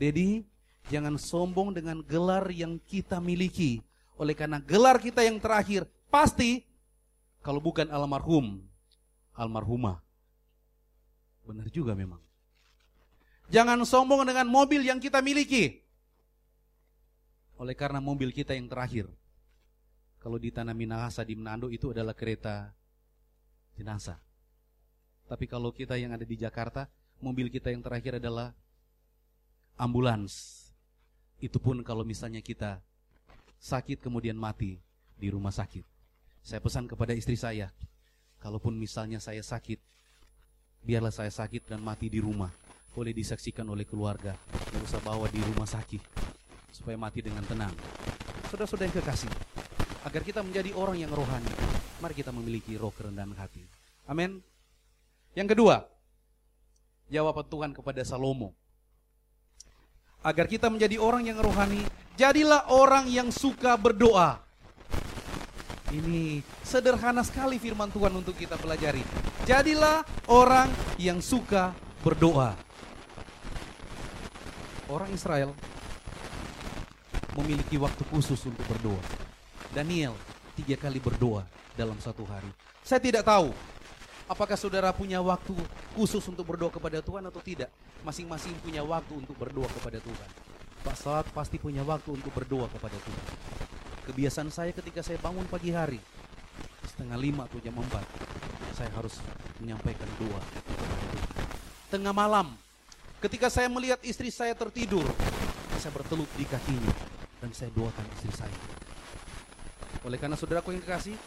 Dedi, 0.00 0.40
jangan 0.88 1.20
sombong 1.20 1.76
dengan 1.76 2.00
gelar 2.00 2.48
yang 2.48 2.80
kita 2.88 3.20
miliki. 3.20 3.84
Oleh 4.16 4.32
karena 4.32 4.56
gelar 4.64 4.96
kita 4.96 5.20
yang 5.20 5.36
terakhir 5.36 5.84
pasti 6.08 6.64
kalau 7.44 7.60
bukan 7.60 7.88
almarhum, 7.92 8.64
almarhumah 9.36 10.00
Benar 11.50 11.66
juga 11.72 11.98
memang. 11.98 12.22
Jangan 13.50 13.82
sombong 13.82 14.22
dengan 14.22 14.46
mobil 14.46 14.86
yang 14.86 15.02
kita 15.02 15.18
miliki. 15.18 15.82
Oleh 17.58 17.74
karena 17.74 17.98
mobil 17.98 18.30
kita 18.30 18.54
yang 18.54 18.70
terakhir. 18.70 19.10
Kalau 20.22 20.38
di 20.38 20.54
Tanah 20.54 20.76
Minahasa 20.76 21.26
di 21.26 21.34
Manado 21.34 21.66
itu 21.72 21.90
adalah 21.90 22.14
kereta 22.14 22.70
jenazah. 23.74 24.20
Tapi 25.26 25.50
kalau 25.50 25.74
kita 25.74 25.98
yang 25.98 26.14
ada 26.14 26.22
di 26.22 26.38
Jakarta, 26.38 26.86
mobil 27.18 27.50
kita 27.50 27.74
yang 27.74 27.82
terakhir 27.82 28.22
adalah 28.22 28.54
ambulans. 29.80 30.60
Itu 31.40 31.56
pun 31.56 31.80
kalau 31.80 32.04
misalnya 32.04 32.44
kita 32.44 32.84
sakit 33.56 34.04
kemudian 34.04 34.36
mati 34.36 34.76
di 35.16 35.32
rumah 35.32 35.52
sakit. 35.52 35.84
Saya 36.44 36.60
pesan 36.60 36.84
kepada 36.84 37.16
istri 37.16 37.36
saya, 37.36 37.72
kalaupun 38.44 38.76
misalnya 38.76 39.16
saya 39.16 39.40
sakit, 39.40 39.80
biarlah 40.84 41.12
saya 41.12 41.32
sakit 41.32 41.72
dan 41.72 41.80
mati 41.80 42.12
di 42.12 42.20
rumah. 42.20 42.52
Boleh 42.92 43.16
disaksikan 43.16 43.64
oleh 43.72 43.88
keluarga. 43.88 44.36
Tidak 44.36 44.82
usah 44.84 45.00
bawa 45.00 45.28
di 45.32 45.40
rumah 45.40 45.68
sakit. 45.68 46.02
supaya 46.70 46.94
mati 46.94 47.18
dengan 47.18 47.42
tenang. 47.44 47.74
Saudara-saudara 48.46 48.86
yang 48.88 48.96
kekasih, 49.02 49.30
agar 50.06 50.22
kita 50.22 50.40
menjadi 50.40 50.70
orang 50.72 51.02
yang 51.02 51.10
rohani, 51.10 51.50
mari 51.98 52.14
kita 52.14 52.30
memiliki 52.30 52.78
roh 52.78 52.94
kerendahan 52.94 53.34
hati. 53.34 53.66
Amin. 54.06 54.38
Yang 55.34 55.54
kedua, 55.54 55.86
jawaban 57.10 57.46
Tuhan 57.46 57.70
kepada 57.74 58.02
Salomo. 58.06 58.54
Agar 60.20 60.44
kita 60.44 60.68
menjadi 60.68 61.00
orang 61.00 61.24
yang 61.24 61.40
rohani, 61.40 61.80
jadilah 62.12 62.68
orang 62.68 63.08
yang 63.08 63.32
suka 63.32 63.80
berdoa. 63.80 64.36
Ini 65.90 66.44
sederhana 66.60 67.24
sekali 67.24 67.56
firman 67.56 67.88
Tuhan 67.88 68.12
untuk 68.12 68.36
kita 68.36 68.60
pelajari. 68.60 69.00
Jadilah 69.48 70.04
orang 70.28 70.68
yang 71.00 71.24
suka 71.24 71.72
berdoa. 72.04 72.54
Orang 74.92 75.08
Israel 75.10 75.56
memiliki 77.34 77.80
waktu 77.80 78.04
khusus 78.12 78.38
untuk 78.44 78.62
berdoa. 78.68 79.00
Daniel 79.72 80.12
tiga 80.54 80.76
kali 80.76 81.00
berdoa 81.00 81.48
dalam 81.74 81.96
satu 81.96 82.28
hari. 82.28 82.52
Saya 82.84 83.00
tidak 83.00 83.24
tahu 83.24 83.56
apakah 84.30 84.54
saudara 84.54 84.94
punya 84.94 85.18
waktu 85.18 85.58
khusus 85.98 86.22
untuk 86.30 86.46
berdoa 86.46 86.70
kepada 86.70 87.02
Tuhan 87.02 87.26
atau 87.26 87.42
tidak. 87.42 87.66
Masing-masing 88.06 88.54
punya 88.62 88.86
waktu 88.86 89.18
untuk 89.18 89.34
berdoa 89.34 89.66
kepada 89.66 89.98
Tuhan. 89.98 90.28
Pak 90.86 90.96
Salat 90.96 91.26
pasti 91.34 91.58
punya 91.58 91.82
waktu 91.82 92.14
untuk 92.14 92.30
berdoa 92.30 92.70
kepada 92.70 92.94
Tuhan. 92.94 93.26
Kebiasaan 94.06 94.48
saya 94.54 94.70
ketika 94.70 95.02
saya 95.02 95.18
bangun 95.18 95.44
pagi 95.50 95.74
hari, 95.74 96.00
setengah 96.86 97.18
lima 97.20 97.44
atau 97.44 97.58
jam 97.60 97.76
empat, 97.76 98.06
saya 98.72 98.88
harus 98.96 99.18
menyampaikan 99.60 100.08
doa 100.16 100.40
kepada 100.40 100.94
Tuhan. 100.94 101.28
Tengah 101.90 102.14
malam, 102.14 102.46
ketika 103.20 103.52
saya 103.52 103.68
melihat 103.68 104.00
istri 104.06 104.32
saya 104.32 104.56
tertidur, 104.56 105.04
saya 105.76 105.92
bertelut 105.92 106.30
di 106.38 106.48
kakinya 106.48 106.94
dan 107.44 107.50
saya 107.52 107.68
doakan 107.76 108.06
istri 108.16 108.32
saya. 108.32 108.58
Oleh 110.00 110.16
karena 110.16 110.38
saudaraku 110.38 110.72
yang 110.72 110.80
kekasih, 110.80 111.18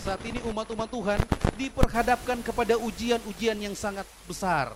saat 0.00 0.24
ini 0.24 0.40
umat-umat 0.48 0.88
Tuhan 0.88 1.20
diperhadapkan 1.60 2.40
kepada 2.40 2.80
ujian-ujian 2.80 3.60
yang 3.60 3.76
sangat 3.76 4.08
besar. 4.24 4.72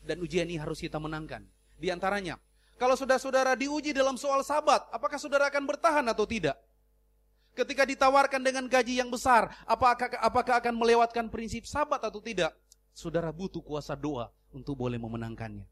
Dan 0.00 0.24
ujian 0.24 0.48
ini 0.48 0.56
harus 0.56 0.80
kita 0.80 0.96
menangkan. 0.96 1.44
Di 1.76 1.92
antaranya, 1.92 2.40
kalau 2.80 2.96
saudara-saudara 2.96 3.52
diuji 3.52 3.92
dalam 3.92 4.16
soal 4.16 4.40
sabat, 4.40 4.80
apakah 4.88 5.20
saudara 5.20 5.52
akan 5.52 5.68
bertahan 5.68 6.04
atau 6.08 6.24
tidak? 6.24 6.56
Ketika 7.52 7.84
ditawarkan 7.84 8.40
dengan 8.40 8.64
gaji 8.66 9.04
yang 9.04 9.12
besar, 9.12 9.52
apakah, 9.68 10.10
apakah 10.18 10.58
akan 10.58 10.74
melewatkan 10.74 11.28
prinsip 11.28 11.68
sabat 11.68 12.00
atau 12.02 12.18
tidak? 12.24 12.56
Saudara 12.96 13.30
butuh 13.30 13.60
kuasa 13.60 13.92
doa 13.94 14.32
untuk 14.50 14.80
boleh 14.80 14.96
memenangkannya. 14.96 15.68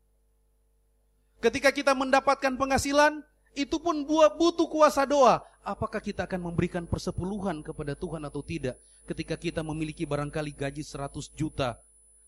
Ketika 1.42 1.74
kita 1.74 1.96
mendapatkan 1.96 2.54
penghasilan, 2.54 3.24
itu 3.58 3.76
pun 3.82 4.06
butuh 4.06 4.68
kuasa 4.70 5.02
doa. 5.02 5.42
Apakah 5.62 6.02
kita 6.02 6.26
akan 6.26 6.50
memberikan 6.50 6.82
persepuluhan 6.90 7.62
kepada 7.62 7.94
Tuhan 7.94 8.26
atau 8.26 8.42
tidak? 8.42 8.74
Ketika 9.06 9.38
kita 9.38 9.62
memiliki 9.62 10.02
barangkali 10.02 10.50
gaji 10.58 10.82
100 10.82 11.30
juta, 11.38 11.78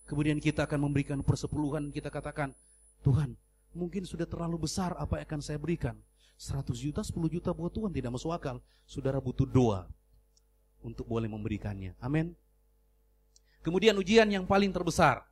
kemudian 0.07 0.39
kita 0.39 0.71
akan 0.71 0.87
memberikan 0.87 1.19
persepuluhan, 1.19 1.91
kita 1.91 2.15
katakan, 2.15 2.55
Tuhan, 3.03 3.35
mungkin 3.75 4.07
sudah 4.07 4.23
terlalu 4.23 4.71
besar 4.71 4.95
apa 4.95 5.19
yang 5.19 5.27
akan 5.27 5.41
saya 5.43 5.59
berikan. 5.59 5.99
100 6.39 6.79
juta, 6.79 7.03
10 7.03 7.11
juta 7.27 7.51
buat 7.51 7.75
Tuhan 7.75 7.91
tidak 7.91 8.15
masuk 8.15 8.31
akal. 8.31 8.63
Saudara 8.87 9.19
butuh 9.19 9.47
doa 9.47 9.91
untuk 10.83 11.07
boleh 11.07 11.27
memberikannya. 11.27 11.99
Amin. 11.99 12.39
Kemudian 13.67 13.99
ujian 13.99 14.31
yang 14.31 14.47
paling 14.47 14.71
terbesar. 14.71 15.27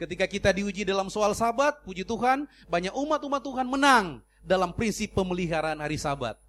Ketika 0.00 0.24
kita 0.24 0.48
diuji 0.50 0.82
dalam 0.82 1.12
soal 1.12 1.36
sabat, 1.36 1.84
puji 1.84 2.08
Tuhan, 2.08 2.48
banyak 2.72 2.92
umat-umat 2.96 3.40
Tuhan 3.44 3.66
menang 3.68 4.24
dalam 4.42 4.72
prinsip 4.72 5.12
pemeliharaan 5.12 5.80
hari 5.80 6.00
sabat. 6.00 6.40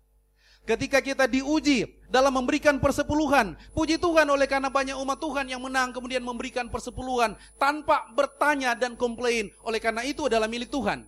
Ketika 0.66 0.98
kita 0.98 1.30
diuji 1.30 1.86
dalam 2.10 2.34
memberikan 2.42 2.82
persepuluhan, 2.82 3.54
puji 3.78 4.02
Tuhan 4.02 4.26
oleh 4.26 4.50
karena 4.50 4.74
banyak 4.74 4.98
umat 4.98 5.22
Tuhan 5.22 5.46
yang 5.46 5.62
menang 5.62 5.94
kemudian 5.94 6.26
memberikan 6.26 6.74
persepuluhan 6.74 7.38
tanpa 7.62 8.10
bertanya 8.18 8.74
dan 8.74 8.98
komplain. 8.98 9.54
Oleh 9.62 9.78
karena 9.78 10.02
itu 10.02 10.26
adalah 10.26 10.50
milik 10.50 10.74
Tuhan. 10.74 11.06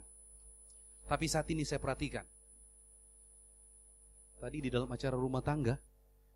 Tapi 1.09 1.25
saat 1.25 1.49
ini 1.49 1.65
saya 1.65 1.81
perhatikan. 1.81 2.21
Tadi 4.37 4.61
di 4.61 4.69
dalam 4.69 4.85
acara 4.93 5.17
rumah 5.17 5.41
tangga, 5.41 5.81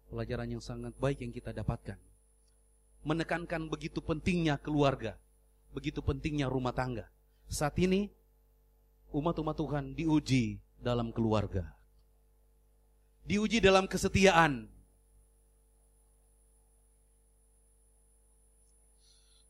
pelajaran 0.10 0.58
yang 0.58 0.64
sangat 0.64 0.98
baik 0.98 1.22
yang 1.22 1.30
kita 1.30 1.54
dapatkan. 1.54 2.02
Menekankan 3.06 3.70
begitu 3.70 4.02
pentingnya 4.02 4.58
keluarga, 4.58 5.14
begitu 5.78 6.02
pentingnya 6.02 6.50
rumah 6.50 6.74
tangga. 6.74 7.06
Saat 7.46 7.78
ini 7.78 8.10
umat-umat 9.14 9.54
Tuhan 9.54 9.94
diuji 9.94 10.58
dalam 10.82 11.14
keluarga. 11.14 11.81
Diuji 13.22 13.62
dalam 13.62 13.86
kesetiaan. 13.86 14.66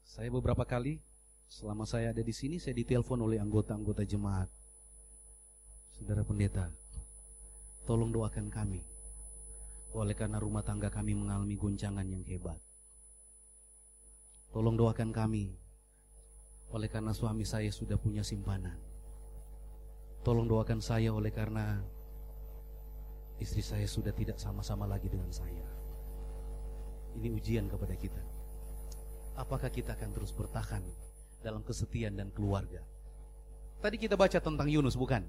Saya 0.03 0.27
beberapa 0.27 0.67
kali 0.67 0.99
selama 1.47 1.87
saya 1.87 2.11
ada 2.11 2.19
di 2.19 2.35
sini 2.35 2.59
saya 2.59 2.75
ditelepon 2.75 3.23
oleh 3.23 3.39
anggota-anggota 3.39 4.03
jemaat. 4.03 4.51
Saudara 5.95 6.27
pendeta, 6.27 6.67
tolong 7.87 8.11
doakan 8.11 8.51
kami. 8.51 8.83
Oleh 9.95 10.15
karena 10.15 10.39
rumah 10.39 10.63
tangga 10.67 10.91
kami 10.91 11.15
mengalami 11.15 11.55
goncangan 11.55 12.03
yang 12.07 12.23
hebat. 12.27 12.59
Tolong 14.51 14.75
doakan 14.75 15.15
kami. 15.15 15.55
Oleh 16.75 16.91
karena 16.91 17.15
suami 17.15 17.47
saya 17.47 17.71
sudah 17.71 17.95
punya 17.95 18.23
simpanan. 18.23 18.75
Tolong 20.27 20.47
doakan 20.47 20.83
saya 20.83 21.15
oleh 21.15 21.31
karena 21.31 21.79
istri 23.41 23.65
saya 23.65 23.89
sudah 23.89 24.13
tidak 24.13 24.37
sama-sama 24.37 24.85
lagi 24.85 25.09
dengan 25.09 25.33
saya. 25.33 25.65
Ini 27.17 27.33
ujian 27.33 27.65
kepada 27.65 27.97
kita. 27.97 28.21
Apakah 29.35 29.73
kita 29.73 29.97
akan 29.97 30.13
terus 30.13 30.29
bertahan 30.29 30.85
dalam 31.41 31.65
kesetiaan 31.65 32.13
dan 32.13 32.29
keluarga? 32.29 32.85
Tadi 33.81 33.97
kita 33.97 34.13
baca 34.13 34.37
tentang 34.37 34.69
Yunus, 34.69 34.93
bukan? 34.93 35.25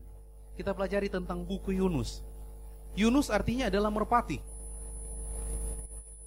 Kita 0.53 0.77
pelajari 0.77 1.09
tentang 1.09 1.41
buku 1.49 1.73
Yunus. 1.73 2.21
Yunus 2.93 3.33
artinya 3.33 3.73
adalah 3.73 3.89
merpati. 3.89 4.37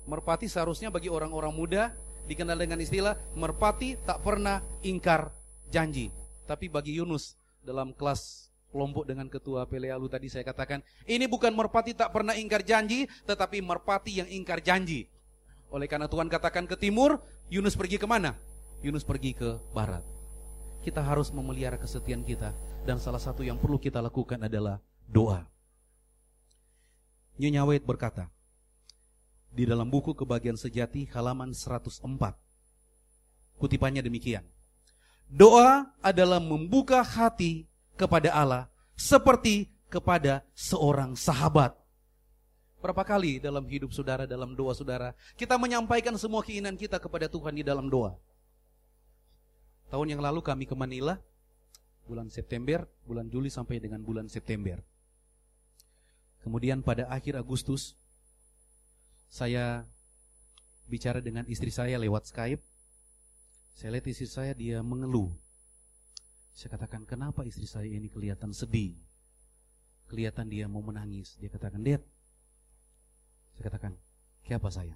Merpati 0.09 0.49
seharusnya 0.49 0.89
bagi 0.89 1.13
orang-orang 1.13 1.53
muda 1.53 1.93
dikenal 2.25 2.57
dengan 2.57 2.81
istilah 2.81 3.13
merpati 3.37 3.93
tak 4.01 4.25
pernah 4.25 4.65
ingkar 4.81 5.29
janji. 5.69 6.09
Tapi 6.49 6.65
bagi 6.65 6.97
Yunus 6.97 7.37
dalam 7.61 7.93
kelas 7.93 8.49
kelompok 8.75 9.07
dengan 9.07 9.31
ketua 9.31 9.63
Pelealu 9.63 10.11
tadi 10.11 10.27
saya 10.27 10.43
katakan, 10.43 10.83
ini 11.07 11.31
bukan 11.31 11.55
merpati 11.55 11.95
tak 11.95 12.11
pernah 12.11 12.35
ingkar 12.35 12.59
janji, 12.59 13.07
tetapi 13.23 13.63
merpati 13.63 14.19
yang 14.19 14.27
ingkar 14.27 14.59
janji. 14.59 15.07
Oleh 15.71 15.87
karena 15.87 16.11
Tuhan 16.11 16.27
katakan 16.27 16.67
ke 16.67 16.75
timur, 16.75 17.23
Yunus 17.47 17.79
pergi 17.79 17.95
ke 17.95 18.03
mana? 18.03 18.35
Yunus 18.83 19.07
pergi 19.07 19.31
ke 19.31 19.55
barat. 19.71 20.03
Kita 20.83 20.99
harus 20.99 21.31
memelihara 21.31 21.79
kesetiaan 21.79 22.27
kita, 22.27 22.51
dan 22.83 22.99
salah 22.99 23.23
satu 23.23 23.47
yang 23.47 23.55
perlu 23.55 23.79
kita 23.79 24.03
lakukan 24.03 24.43
adalah 24.43 24.83
doa. 25.07 25.47
Nyonya 27.39 27.63
Wade 27.63 27.87
berkata, 27.87 28.27
di 29.55 29.63
dalam 29.63 29.87
buku 29.87 30.11
Kebahagiaan 30.11 30.59
Sejati 30.59 31.07
halaman 31.15 31.55
104, 31.55 32.03
kutipannya 33.55 34.03
demikian, 34.03 34.43
Doa 35.25 35.89
adalah 36.05 36.37
membuka 36.37 37.01
hati 37.01 37.65
kepada 37.95 38.31
Allah 38.31 38.63
seperti 38.95 39.71
kepada 39.91 40.43
seorang 40.55 41.15
sahabat. 41.15 41.75
Berapa 42.83 43.01
kali 43.01 43.41
dalam 43.41 43.65
hidup 43.65 43.89
saudara, 43.95 44.29
dalam 44.29 44.53
doa 44.53 44.75
saudara, 44.77 45.17
kita 45.33 45.57
menyampaikan 45.57 46.13
semua 46.21 46.45
keinginan 46.45 46.77
kita 46.77 47.01
kepada 47.01 47.25
Tuhan 47.25 47.57
di 47.57 47.63
dalam 47.65 47.89
doa. 47.89 48.13
Tahun 49.89 50.05
yang 50.05 50.21
lalu 50.21 50.45
kami 50.45 50.69
ke 50.69 50.75
Manila, 50.77 51.17
bulan 52.05 52.29
September, 52.29 52.85
bulan 53.07 53.25
Juli 53.31 53.49
sampai 53.49 53.81
dengan 53.81 54.05
bulan 54.05 54.29
September. 54.29 54.77
Kemudian 56.45 56.85
pada 56.85 57.09
akhir 57.09 57.41
Agustus, 57.41 57.97
saya 59.25 59.81
bicara 60.85 61.17
dengan 61.17 61.41
istri 61.49 61.73
saya 61.73 61.97
lewat 61.97 62.29
Skype. 62.29 62.61
Saya 63.73 63.97
lihat 63.97 64.05
istri 64.05 64.29
saya 64.29 64.53
dia 64.53 64.85
mengeluh 64.85 65.33
saya 66.55 66.71
katakan, 66.71 67.03
kenapa 67.03 67.43
istri 67.43 67.67
saya 67.67 67.91
ini 67.91 68.07
kelihatan 68.07 68.55
sedih? 68.55 68.95
Kelihatan 70.07 70.47
dia 70.47 70.71
mau 70.71 70.79
menangis. 70.79 71.35
Dia 71.35 71.51
katakan, 71.51 71.83
Dad. 71.83 71.99
Saya 73.59 73.63
katakan, 73.67 73.93
siapa 74.47 74.71
saya? 74.71 74.95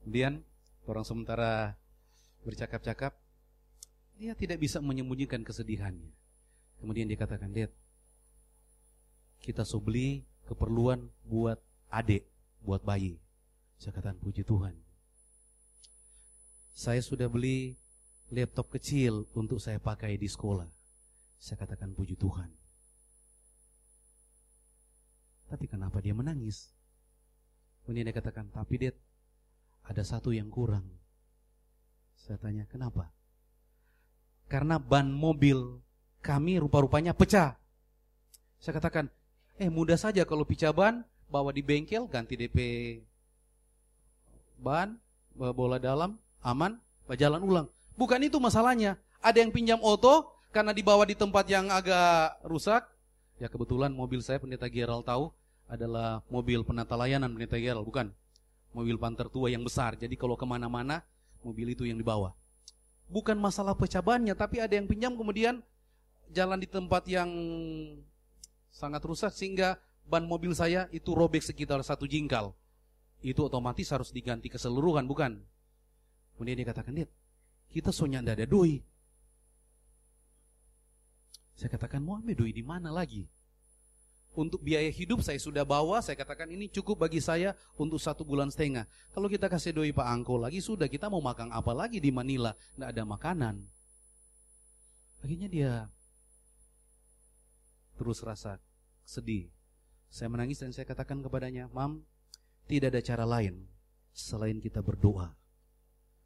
Kemudian, 0.00 0.40
orang 0.88 1.04
sementara 1.04 1.76
bercakap-cakap, 2.40 3.12
dia 4.16 4.32
tidak 4.32 4.64
bisa 4.64 4.80
menyembunyikan 4.80 5.44
kesedihannya. 5.44 6.08
Kemudian 6.80 7.04
dia 7.04 7.20
katakan, 7.20 7.52
Dad, 7.52 7.68
kita 9.44 9.68
so 9.68 9.76
beli 9.76 10.24
keperluan 10.48 11.12
buat 11.28 11.60
adik, 11.92 12.24
buat 12.64 12.80
bayi. 12.80 13.20
Saya 13.76 13.92
katakan, 13.92 14.16
puji 14.24 14.40
Tuhan. 14.40 14.72
Saya 16.72 17.04
sudah 17.04 17.28
beli 17.28 17.81
laptop 18.32 18.72
kecil 18.72 19.28
untuk 19.36 19.60
saya 19.60 19.76
pakai 19.76 20.16
di 20.16 20.24
sekolah. 20.24 20.64
Saya 21.36 21.60
katakan 21.60 21.92
puji 21.92 22.16
Tuhan. 22.16 22.48
Tapi 25.52 25.68
kenapa 25.68 26.00
dia 26.00 26.16
menangis? 26.16 26.72
Kemudian 27.84 28.08
dia 28.08 28.16
katakan, 28.16 28.48
tapi 28.48 28.80
dia 28.80 28.92
ada 29.84 30.00
satu 30.00 30.32
yang 30.32 30.48
kurang. 30.48 30.88
Saya 32.16 32.40
tanya, 32.40 32.64
kenapa? 32.64 33.12
Karena 34.48 34.80
ban 34.80 35.12
mobil 35.12 35.82
kami 36.24 36.56
rupa-rupanya 36.56 37.12
pecah. 37.12 37.58
Saya 38.62 38.78
katakan, 38.80 39.12
eh 39.60 39.68
mudah 39.68 40.00
saja 40.00 40.24
kalau 40.24 40.48
pecah 40.48 40.72
ban, 40.72 41.04
bawa 41.28 41.52
di 41.52 41.60
bengkel, 41.60 42.08
ganti 42.08 42.38
DP 42.38 42.58
ban, 44.62 44.96
bola 45.34 45.76
dalam, 45.76 46.16
aman, 46.40 46.78
jalan 47.12 47.42
ulang. 47.44 47.68
Bukan 47.96 48.20
itu 48.24 48.40
masalahnya. 48.40 48.96
Ada 49.22 49.44
yang 49.44 49.52
pinjam 49.54 49.78
oto, 49.78 50.32
karena 50.52 50.76
dibawa 50.76 51.08
di 51.08 51.16
tempat 51.16 51.48
yang 51.48 51.72
agak 51.72 52.38
rusak. 52.44 52.84
Ya 53.40 53.48
kebetulan 53.48 53.90
mobil 53.90 54.20
saya 54.20 54.38
pendeta 54.38 54.68
Gerald 54.68 55.08
tahu, 55.08 55.32
adalah 55.66 56.20
mobil 56.28 56.60
penata 56.62 56.94
layanan 56.94 57.32
pendeta 57.32 57.56
Gerald, 57.56 57.88
bukan. 57.88 58.12
Mobil 58.72 58.96
panter 58.96 59.28
tua 59.28 59.52
yang 59.52 59.64
besar, 59.64 59.96
jadi 59.96 60.12
kalau 60.16 60.36
ke 60.36 60.44
mana-mana, 60.48 61.04
mobil 61.44 61.72
itu 61.72 61.84
yang 61.84 61.96
dibawa. 62.00 62.32
Bukan 63.08 63.36
masalah 63.36 63.76
pecah 63.76 64.00
bannya, 64.00 64.32
tapi 64.32 64.60
ada 64.60 64.72
yang 64.72 64.88
pinjam 64.88 65.12
kemudian 65.12 65.60
jalan 66.32 66.56
di 66.56 66.64
tempat 66.64 67.04
yang 67.04 67.28
sangat 68.72 69.04
rusak 69.04 69.32
sehingga 69.36 69.76
ban 70.08 70.24
mobil 70.24 70.56
saya 70.56 70.88
itu 70.88 71.12
robek 71.12 71.44
sekitar 71.44 71.80
satu 71.84 72.08
jingkal. 72.08 72.56
Itu 73.20 73.46
otomatis 73.46 73.92
harus 73.92 74.08
diganti 74.10 74.48
keseluruhan, 74.48 75.04
bukan? 75.04 75.38
Kemudian 76.34 76.56
dia 76.56 76.66
katakan, 76.66 76.96
Dit, 76.96 77.12
kita 77.72 77.88
soalnya 77.88 78.20
tidak 78.20 78.44
ada 78.44 78.46
doi. 78.46 78.84
Saya 81.56 81.72
katakan, 81.72 82.04
mau 82.04 82.20
ambil 82.20 82.36
doi 82.36 82.52
di 82.52 82.60
mana 82.60 82.92
lagi? 82.92 83.24
Untuk 84.32 84.64
biaya 84.64 84.88
hidup 84.88 85.20
saya 85.20 85.36
sudah 85.36 85.60
bawa, 85.60 86.00
saya 86.00 86.16
katakan 86.16 86.48
ini 86.48 86.64
cukup 86.72 87.04
bagi 87.04 87.20
saya 87.20 87.52
untuk 87.76 88.00
satu 88.00 88.24
bulan 88.24 88.48
setengah. 88.48 88.88
Kalau 89.12 89.28
kita 89.28 89.44
kasih 89.48 89.76
doi 89.76 89.92
Pak 89.92 90.08
Angko 90.08 90.40
lagi, 90.40 90.64
sudah 90.64 90.88
kita 90.88 91.12
mau 91.12 91.20
makan 91.20 91.52
apa 91.52 91.72
lagi 91.76 92.00
di 92.00 92.08
Manila? 92.08 92.56
Tidak 92.56 92.88
ada 92.88 93.04
makanan. 93.04 93.60
Akhirnya 95.20 95.48
dia 95.52 95.72
terus 98.00 98.24
rasa 98.24 98.56
sedih. 99.04 99.52
Saya 100.08 100.32
menangis 100.32 100.60
dan 100.60 100.72
saya 100.72 100.88
katakan 100.88 101.20
kepadanya, 101.20 101.68
Mam, 101.68 102.00
tidak 102.68 102.96
ada 102.96 103.00
cara 103.04 103.24
lain 103.28 103.68
selain 104.16 104.60
kita 104.60 104.80
berdoa. 104.80 105.36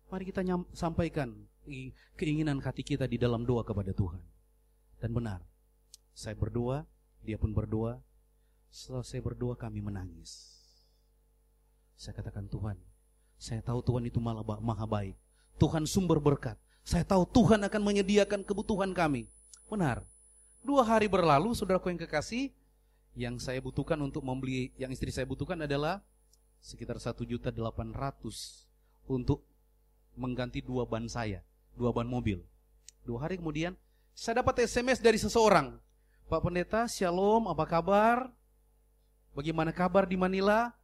Mari 0.07 0.25
kita 0.29 0.43
sampaikan 0.71 1.35
keinginan 2.15 2.63
hati 2.63 2.87
kita 2.87 3.11
di 3.11 3.19
dalam 3.19 3.43
doa 3.43 3.67
kepada 3.67 3.91
Tuhan. 3.91 4.23
Dan 5.03 5.11
benar, 5.13 5.43
saya 6.15 6.39
berdoa, 6.39 6.87
dia 7.27 7.37
pun 7.37 7.51
berdoa. 7.51 7.99
Setelah 8.71 9.05
saya 9.05 9.23
berdoa 9.25 9.59
kami 9.59 9.83
menangis. 9.83 10.57
Saya 11.97 12.13
katakan 12.13 12.47
Tuhan, 12.47 12.77
saya 13.41 13.65
tahu 13.65 13.81
Tuhan 13.83 14.05
itu 14.07 14.21
malah 14.21 14.45
maha 14.61 14.87
baik. 14.87 15.17
Tuhan 15.57 15.89
sumber 15.89 16.21
berkat. 16.21 16.61
Saya 16.87 17.03
tahu 17.03 17.27
Tuhan 17.27 17.65
akan 17.67 17.83
menyediakan 17.83 18.47
kebutuhan 18.47 18.95
kami. 18.95 19.27
Benar, 19.67 20.07
Dua 20.67 20.83
hari 20.83 21.07
berlalu, 21.07 21.55
saudaraku 21.55 21.95
yang 21.95 22.01
kekasih, 22.03 22.51
yang 23.15 23.39
saya 23.39 23.63
butuhkan 23.63 23.95
untuk 24.03 24.27
membeli, 24.27 24.75
yang 24.75 24.91
istri 24.91 25.15
saya 25.15 25.23
butuhkan 25.23 25.63
adalah 25.63 26.03
sekitar 26.59 26.99
satu 26.99 27.23
juta 27.23 27.55
delapan 27.55 27.95
ratus 27.95 28.67
untuk 29.07 29.47
mengganti 30.17 30.65
dua 30.65 30.89
ban 30.89 31.07
saya, 31.07 31.45
dua 31.77 31.93
ban 31.93 32.09
mobil. 32.09 32.41
Dua 33.07 33.23
hari 33.23 33.39
kemudian, 33.39 33.77
saya 34.17 34.43
dapat 34.43 34.65
SMS 34.65 34.99
dari 34.99 35.21
seseorang. 35.21 35.79
Pak 36.27 36.43
Pendeta, 36.43 36.91
Shalom, 36.91 37.47
apa 37.47 37.63
kabar? 37.69 38.33
Bagaimana 39.37 39.71
kabar 39.71 40.09
di 40.09 40.19
Manila? 40.19 40.75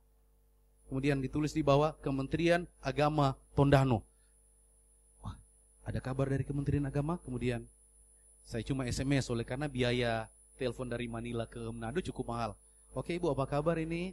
Kemudian 0.87 1.19
ditulis 1.19 1.57
di 1.57 1.65
bawah 1.65 1.97
Kementerian 2.05 2.69
Agama 2.79 3.35
Tondano. 3.57 4.05
Wah, 5.25 5.35
ada 5.83 5.99
kabar 5.99 6.29
dari 6.29 6.45
Kementerian 6.45 6.85
Agama? 6.85 7.17
Kemudian 7.25 7.65
saya 8.45 8.61
cuma 8.63 8.85
SMS 8.85 9.33
oleh 9.33 9.43
karena 9.43 9.67
biaya 9.67 10.29
telepon 10.61 10.87
dari 10.87 11.09
Manila 11.09 11.49
ke 11.49 11.59
Manado 11.73 12.05
cukup 12.05 12.37
mahal. 12.37 12.53
Oke 12.93 13.17
Ibu, 13.17 13.33
apa 13.33 13.49
kabar 13.49 13.81
ini? 13.81 14.13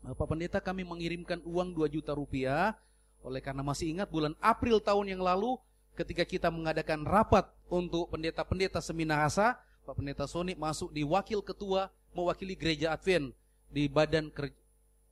Pak 0.00 0.26
Pendeta 0.26 0.58
kami 0.64 0.82
mengirimkan 0.82 1.44
uang 1.44 1.76
2 1.76 1.92
juta 2.00 2.16
rupiah 2.16 2.74
oleh 3.22 3.42
karena 3.42 3.66
masih 3.66 3.90
ingat 3.92 4.08
bulan 4.08 4.34
April 4.38 4.78
tahun 4.78 5.16
yang 5.16 5.22
lalu 5.22 5.58
ketika 5.98 6.22
kita 6.22 6.48
mengadakan 6.48 7.02
rapat 7.02 7.50
untuk 7.66 8.06
pendeta-pendeta 8.14 8.78
Seminahasa, 8.78 9.58
Pak 9.82 9.98
Pendeta 9.98 10.28
Sony 10.30 10.54
masuk 10.54 10.94
di 10.94 11.02
wakil 11.02 11.42
ketua 11.42 11.90
mewakili 12.14 12.54
gereja 12.54 12.94
Advent 12.94 13.34
di 13.68 13.90
badan 13.90 14.30
ker 14.30 14.54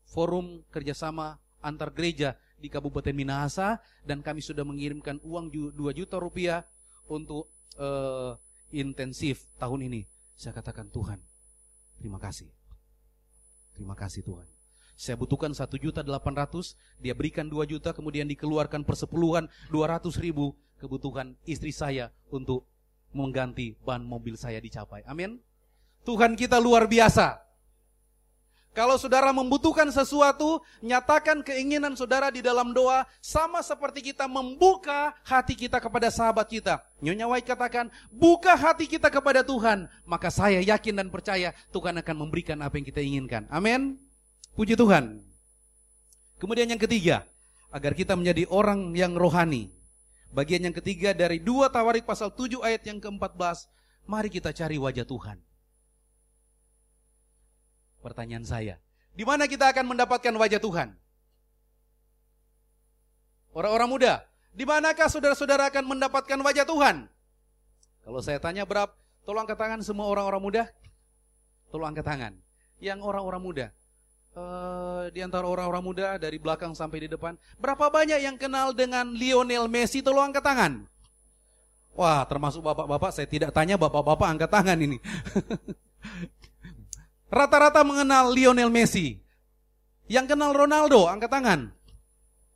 forum 0.07 0.63
kerjasama 0.71 1.37
antar 1.59 1.91
gereja 1.91 2.39
di 2.57 2.71
Kabupaten 2.71 3.13
Minahasa 3.13 3.83
dan 4.07 4.23
kami 4.23 4.39
sudah 4.41 4.63
mengirimkan 4.63 5.19
uang 5.27 5.51
2 5.51 5.75
juta 5.99 6.17
rupiah 6.23 6.63
untuk 7.11 7.51
uh, 7.77 8.39
intensif 8.71 9.51
tahun 9.59 9.91
ini, 9.91 10.07
saya 10.39 10.55
katakan 10.55 10.89
Tuhan, 10.89 11.19
terima 11.99 12.23
kasih. 12.23 12.49
Terima 13.77 13.93
kasih 13.93 14.25
Tuhan. 14.25 14.56
Saya 14.97 15.21
butuhkan 15.21 15.53
satu 15.53 15.77
juta 15.77 16.01
delapan 16.01 16.33
ratus, 16.33 16.73
dia 16.97 17.13
berikan 17.13 17.45
dua 17.45 17.69
juta, 17.69 17.93
kemudian 17.93 18.25
dikeluarkan 18.25 18.81
persepuluhan 18.81 19.45
dua 19.69 19.93
ratus 19.93 20.17
ribu 20.17 20.57
kebutuhan 20.81 21.37
istri 21.45 21.73
saya 21.73 22.09
untuk 22.33 22.65
mengganti 23.13 23.77
ban 23.85 24.01
mobil 24.01 24.41
saya 24.41 24.57
dicapai. 24.61 25.05
Amin. 25.05 25.41
Tuhan 26.09 26.33
kita 26.33 26.57
luar 26.57 26.89
biasa. 26.89 27.47
Kalau 28.77 29.01
saudara 29.01 29.33
membutuhkan 29.33 29.89
sesuatu, 29.89 30.61
nyatakan 30.85 31.41
keinginan 31.41 31.97
saudara 31.97 32.29
di 32.29 32.45
dalam 32.45 32.77
doa, 32.77 33.09
sama 33.25 33.65
seperti 33.65 34.13
kita 34.13 34.29
membuka 34.29 35.17
hati 35.25 35.57
kita 35.57 35.81
kepada 35.81 36.13
sahabat 36.13 36.45
kita. 36.45 36.85
Nyonya 37.01 37.25
White 37.25 37.49
katakan, 37.49 37.89
buka 38.13 38.53
hati 38.53 38.85
kita 38.85 39.09
kepada 39.09 39.41
Tuhan, 39.41 39.89
maka 40.05 40.29
saya 40.29 40.61
yakin 40.61 40.93
dan 40.93 41.09
percaya 41.09 41.57
Tuhan 41.73 41.97
akan 42.05 42.17
memberikan 42.29 42.61
apa 42.61 42.77
yang 42.77 42.85
kita 42.85 43.01
inginkan. 43.01 43.49
Amin. 43.49 43.97
Puji 44.57 44.73
Tuhan. 44.73 45.21
Kemudian 46.41 46.65
yang 46.73 46.81
ketiga, 46.81 47.29
agar 47.69 47.93
kita 47.93 48.17
menjadi 48.17 48.49
orang 48.49 48.97
yang 48.97 49.13
rohani. 49.13 49.69
Bagian 50.33 50.65
yang 50.65 50.73
ketiga 50.73 51.13
dari 51.13 51.37
dua 51.37 51.69
Tawarik 51.69 52.09
pasal 52.09 52.33
7 52.33 52.65
ayat 52.65 52.89
yang 52.89 52.97
ke-14, 52.97 53.69
mari 54.09 54.33
kita 54.33 54.57
cari 54.57 54.81
wajah 54.81 55.05
Tuhan. 55.05 55.37
Pertanyaan 58.01 58.49
saya, 58.49 58.81
di 59.13 59.29
mana 59.29 59.45
kita 59.45 59.69
akan 59.77 59.93
mendapatkan 59.93 60.33
wajah 60.33 60.61
Tuhan? 60.61 60.89
Orang-orang 63.53 63.89
muda, 63.93 64.13
di 64.57 64.65
manakah 64.65 65.13
saudara-saudara 65.13 65.69
akan 65.69 65.85
mendapatkan 65.85 66.41
wajah 66.41 66.65
Tuhan? 66.65 66.97
Kalau 68.09 68.21
saya 68.25 68.41
tanya 68.41 68.65
berapa, 68.65 68.93
tolong 69.29 69.45
angkat 69.45 69.61
tangan 69.61 69.81
semua 69.85 70.09
orang-orang 70.09 70.41
muda. 70.41 70.65
Tolong 71.69 71.93
angkat 71.93 72.09
tangan. 72.09 72.33
Yang 72.81 73.05
orang-orang 73.05 73.41
muda, 73.45 73.67
Uh, 74.37 75.09
di 75.17 75.25
antara 75.25 75.49
orang-orang 75.49 75.81
muda 75.81 76.21
dari 76.21 76.37
belakang 76.37 76.77
sampai 76.77 77.01
di 77.01 77.09
depan, 77.09 77.41
berapa 77.57 77.89
banyak 77.89 78.21
yang 78.21 78.37
kenal 78.37 78.77
dengan 78.77 79.17
Lionel 79.17 79.65
Messi? 79.65 80.05
Tolong 80.05 80.29
angkat 80.29 80.45
tangan. 80.45 80.85
Wah, 81.97 82.21
termasuk 82.29 82.61
bapak-bapak, 82.61 83.17
saya 83.17 83.25
tidak 83.25 83.57
tanya 83.57 83.81
bapak-bapak 83.81 84.29
angkat 84.29 84.53
tangan 84.53 84.77
ini. 84.77 85.01
Rata-rata 87.33 87.81
mengenal 87.81 88.29
Lionel 88.29 88.69
Messi. 88.69 89.17
Yang 90.05 90.37
kenal 90.37 90.53
Ronaldo, 90.53 91.09
angkat 91.09 91.33
tangan. 91.33 91.73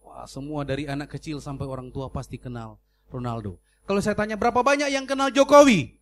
Wah, 0.05 0.29
semua 0.29 0.69
dari 0.69 0.85
anak 0.85 1.17
kecil 1.17 1.41
sampai 1.41 1.65
orang 1.65 1.89
tua 1.89 2.13
pasti 2.13 2.37
kenal 2.37 2.77
Ronaldo. 3.09 3.57
Kalau 3.89 4.05
saya 4.05 4.13
tanya 4.13 4.37
berapa 4.37 4.61
banyak 4.61 4.93
yang 4.93 5.09
kenal 5.09 5.33
Jokowi? 5.33 5.97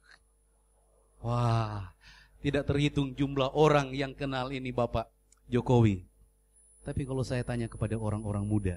Wah, 1.22 1.94
tidak 2.42 2.66
terhitung 2.66 3.14
jumlah 3.14 3.54
orang 3.54 3.94
yang 3.94 4.10
kenal 4.18 4.50
ini 4.50 4.74
Bapak 4.74 5.17
Jokowi. 5.48 6.04
Tapi 6.84 7.04
kalau 7.04 7.24
saya 7.24 7.44
tanya 7.44 7.68
kepada 7.68 7.96
orang-orang 7.96 8.44
muda, 8.44 8.76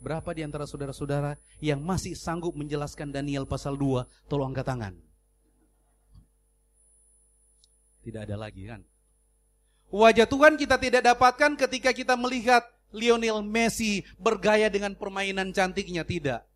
berapa 0.00 0.28
di 0.32 0.44
antara 0.44 0.68
saudara-saudara 0.68 1.40
yang 1.60 1.80
masih 1.80 2.16
sanggup 2.16 2.52
menjelaskan 2.56 3.12
Daniel 3.12 3.48
pasal 3.48 3.76
2? 3.76 4.28
Tolong 4.28 4.52
angkat 4.52 4.68
tangan. 4.68 4.94
Tidak 8.06 8.22
ada 8.22 8.36
lagi 8.38 8.70
kan? 8.70 8.80
Wajah 9.90 10.30
Tuhan 10.30 10.54
kita 10.54 10.78
tidak 10.78 11.02
dapatkan 11.02 11.58
ketika 11.58 11.90
kita 11.90 12.14
melihat 12.14 12.62
Lionel 12.94 13.42
Messi 13.42 14.06
bergaya 14.18 14.70
dengan 14.70 14.94
permainan 14.94 15.50
cantiknya, 15.50 16.06
tidak. 16.06 16.46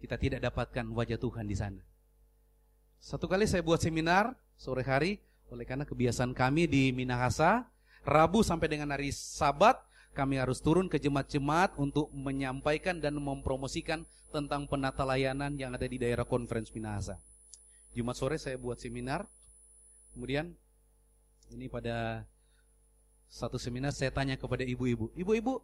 Kita 0.00 0.16
tidak 0.18 0.40
dapatkan 0.42 0.88
wajah 0.96 1.18
Tuhan 1.20 1.46
di 1.46 1.56
sana. 1.56 1.82
Satu 2.98 3.30
kali 3.30 3.46
saya 3.46 3.62
buat 3.62 3.78
seminar 3.78 4.34
sore 4.58 4.82
hari, 4.82 5.22
oleh 5.52 5.68
karena 5.68 5.84
kebiasaan 5.84 6.32
kami 6.32 6.64
di 6.64 6.96
Minahasa, 6.96 7.68
Rabu 8.02 8.40
sampai 8.40 8.72
dengan 8.72 8.88
hari 8.96 9.12
Sabat, 9.12 9.76
kami 10.16 10.40
harus 10.40 10.64
turun 10.64 10.88
ke 10.88 10.96
jemaat-jemaat 10.96 11.76
untuk 11.76 12.08
menyampaikan 12.16 12.98
dan 12.98 13.20
mempromosikan 13.20 14.08
tentang 14.32 14.64
penata 14.64 15.04
layanan 15.04 15.52
yang 15.60 15.76
ada 15.76 15.84
di 15.84 16.00
daerah 16.00 16.24
conference 16.24 16.72
Minahasa. 16.72 17.20
Jumat 17.92 18.16
sore 18.16 18.40
saya 18.40 18.56
buat 18.56 18.80
seminar. 18.80 19.28
Kemudian 20.16 20.56
ini 21.52 21.68
pada 21.68 22.24
satu 23.28 23.60
seminar 23.60 23.92
saya 23.92 24.08
tanya 24.08 24.40
kepada 24.40 24.64
ibu-ibu. 24.64 25.12
Ibu-ibu, 25.12 25.60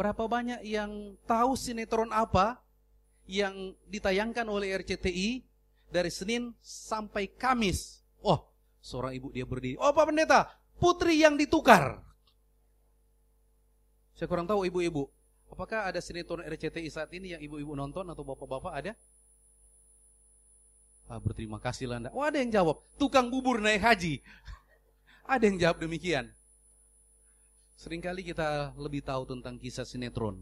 berapa 0.00 0.24
banyak 0.24 0.64
yang 0.64 1.16
tahu 1.28 1.52
sinetron 1.56 2.08
apa 2.12 2.60
yang 3.28 3.76
ditayangkan 3.92 4.48
oleh 4.48 4.72
RCTI 4.80 5.44
dari 5.92 6.08
Senin 6.08 6.56
sampai 6.64 7.28
Kamis? 7.28 8.00
Oh, 8.24 8.55
seorang 8.86 9.18
ibu 9.18 9.34
dia 9.34 9.42
berdiri. 9.42 9.74
Oh 9.82 9.90
Pak 9.90 10.06
Pendeta, 10.06 10.46
putri 10.78 11.18
yang 11.18 11.34
ditukar. 11.34 11.98
Saya 14.14 14.30
kurang 14.30 14.46
tahu 14.46 14.62
ibu-ibu. 14.62 15.10
Apakah 15.50 15.90
ada 15.90 15.98
sinetron 15.98 16.46
RCTI 16.46 16.86
saat 16.86 17.10
ini 17.10 17.34
yang 17.34 17.42
ibu-ibu 17.42 17.74
nonton 17.74 18.06
atau 18.06 18.22
bapak-bapak 18.22 18.72
ada? 18.72 18.92
Ah, 21.06 21.22
berterima 21.22 21.58
kasih 21.58 21.90
Anda. 21.90 22.10
Oh 22.14 22.22
ada 22.22 22.38
yang 22.38 22.50
jawab, 22.50 22.82
tukang 22.98 23.30
bubur 23.30 23.62
naik 23.62 23.82
haji. 23.82 24.22
ada 25.34 25.42
yang 25.42 25.58
jawab 25.58 25.82
demikian. 25.82 26.30
Seringkali 27.76 28.24
kita 28.26 28.74
lebih 28.74 29.04
tahu 29.04 29.28
tentang 29.28 29.60
kisah 29.60 29.86
sinetron 29.86 30.40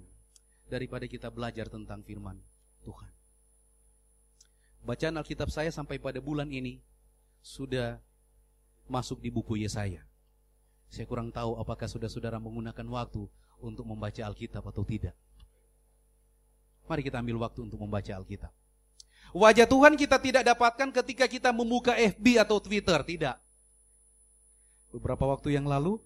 daripada 0.70 1.04
kita 1.04 1.28
belajar 1.28 1.68
tentang 1.68 2.00
firman 2.00 2.40
Tuhan. 2.86 3.10
Bacaan 4.86 5.20
Alkitab 5.20 5.50
saya 5.52 5.68
sampai 5.68 6.00
pada 6.00 6.22
bulan 6.22 6.48
ini 6.48 6.80
sudah 7.44 8.00
masuk 8.88 9.20
di 9.20 9.32
buku 9.32 9.60
Yesaya. 9.60 10.04
Saya 10.88 11.06
kurang 11.10 11.34
tahu 11.34 11.58
apakah 11.58 11.90
saudara-saudara 11.90 12.38
menggunakan 12.38 12.86
waktu 12.86 13.26
untuk 13.58 13.84
membaca 13.88 14.22
Alkitab 14.22 14.62
atau 14.62 14.86
tidak. 14.86 15.16
Mari 16.84 17.00
kita 17.00 17.18
ambil 17.18 17.40
waktu 17.40 17.64
untuk 17.64 17.80
membaca 17.80 18.12
Alkitab. 18.12 18.52
Wajah 19.34 19.66
Tuhan 19.66 19.98
kita 19.98 20.20
tidak 20.22 20.46
dapatkan 20.46 20.94
ketika 21.02 21.26
kita 21.26 21.50
membuka 21.50 21.98
FB 21.98 22.38
atau 22.38 22.62
Twitter, 22.62 23.00
tidak. 23.02 23.36
Beberapa 24.94 25.26
waktu 25.26 25.58
yang 25.58 25.66
lalu, 25.66 25.98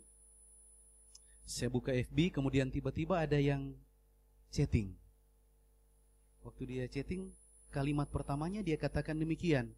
saya 1.44 1.68
buka 1.68 1.92
FB, 1.92 2.32
kemudian 2.32 2.72
tiba-tiba 2.72 3.20
ada 3.20 3.36
yang 3.36 3.76
chatting. 4.48 4.96
Waktu 6.40 6.62
dia 6.64 6.84
chatting, 6.88 7.28
kalimat 7.68 8.08
pertamanya 8.08 8.64
dia 8.64 8.80
katakan 8.80 9.20
demikian. 9.20 9.76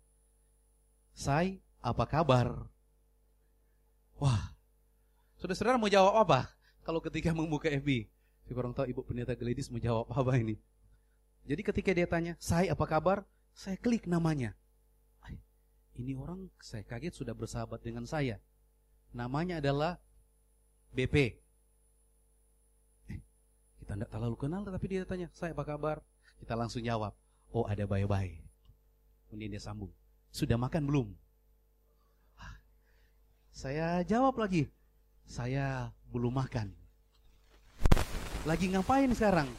Say, 1.10 1.58
apa 1.82 2.06
kabar? 2.06 2.70
Wah, 4.20 4.52
saudara-saudara 5.40 5.80
mau 5.80 5.88
jawab 5.88 6.12
apa? 6.20 6.52
Kalau 6.84 7.00
ketika 7.00 7.32
membuka 7.32 7.72
FB, 7.72 8.04
saya 8.44 8.52
kurang 8.52 8.76
tahu 8.76 8.84
ibu 8.92 9.00
pendeta 9.00 9.32
Gladys 9.32 9.72
mau 9.72 9.80
jawab 9.80 10.12
apa 10.12 10.36
ini. 10.36 10.60
Jadi 11.48 11.64
ketika 11.64 11.90
dia 11.96 12.04
tanya, 12.04 12.36
saya 12.36 12.76
apa 12.76 12.84
kabar? 12.84 13.24
Saya 13.56 13.80
klik 13.80 14.04
namanya. 14.04 14.52
Ini 15.96 16.16
orang 16.16 16.52
saya 16.60 16.84
kaget 16.84 17.16
sudah 17.16 17.32
bersahabat 17.32 17.80
dengan 17.80 18.04
saya. 18.04 18.40
Namanya 19.16 19.60
adalah 19.60 19.96
BP. 20.92 21.40
Eh, 23.08 23.20
kita 23.80 23.96
tidak 23.96 24.08
terlalu 24.12 24.36
kenal 24.36 24.68
tapi 24.68 24.84
dia 24.84 25.08
tanya, 25.08 25.32
saya 25.32 25.56
apa 25.56 25.64
kabar? 25.64 26.04
Kita 26.40 26.56
langsung 26.60 26.84
jawab, 26.84 27.16
oh 27.56 27.64
ada 27.64 27.88
bye-bye. 27.88 28.36
Kemudian 29.28 29.52
dia 29.52 29.60
sambung, 29.64 29.92
sudah 30.28 30.60
makan 30.60 30.84
belum? 30.88 31.08
Saya 33.50 34.00
jawab 34.06 34.38
lagi, 34.38 34.70
saya 35.26 35.90
belum 36.14 36.38
makan. 36.38 36.70
Lagi 38.46 38.70
ngapain 38.72 39.10
sekarang? 39.12 39.50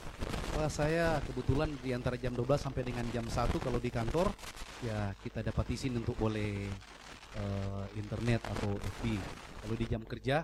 Wah, 0.56 0.72
saya 0.72 1.20
kebetulan 1.28 1.70
di 1.80 1.92
antara 1.96 2.16
jam 2.16 2.34
12 2.34 2.60
sampai 2.60 2.84
dengan 2.88 3.06
jam 3.12 3.24
1 3.24 3.56
kalau 3.62 3.80
di 3.80 3.92
kantor 3.92 4.32
ya 4.82 5.14
kita 5.22 5.46
dapat 5.46 5.70
izin 5.76 6.02
untuk 6.02 6.18
boleh 6.18 6.66
uh, 7.38 7.86
internet 7.96 8.42
atau 8.58 8.76
FB. 9.00 9.16
Kalau 9.62 9.76
di 9.78 9.86
jam 9.86 10.02
kerja 10.04 10.44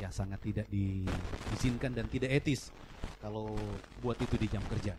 ya 0.00 0.08
sangat 0.08 0.40
tidak 0.40 0.66
diizinkan 0.70 1.92
dan 1.92 2.06
tidak 2.08 2.32
etis 2.32 2.72
kalau 3.20 3.52
buat 4.00 4.16
itu 4.18 4.34
di 4.40 4.48
jam 4.48 4.64
kerja. 4.66 4.96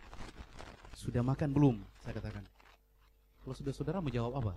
Sudah 0.94 1.24
makan 1.24 1.50
belum? 1.50 1.76
Saya 2.04 2.14
katakan. 2.20 2.44
Kalau 3.42 3.54
sudah 3.58 3.74
saudara 3.74 3.98
mau 3.98 4.12
jawab 4.12 4.38
apa? 4.38 4.52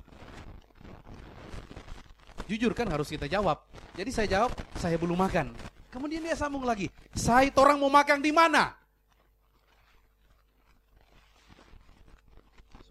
Jujur 2.45 2.77
kan 2.77 2.85
harus 2.93 3.09
kita 3.09 3.25
jawab. 3.25 3.65
Jadi 3.97 4.09
saya 4.13 4.27
jawab, 4.29 4.53
saya 4.77 4.95
belum 5.01 5.17
makan. 5.17 5.49
Kemudian 5.89 6.21
dia 6.21 6.35
sambung 6.35 6.67
lagi, 6.67 6.91
saya 7.15 7.49
orang 7.55 7.79
mau 7.79 7.89
makan 7.89 8.19
di 8.19 8.29
mana? 8.35 8.75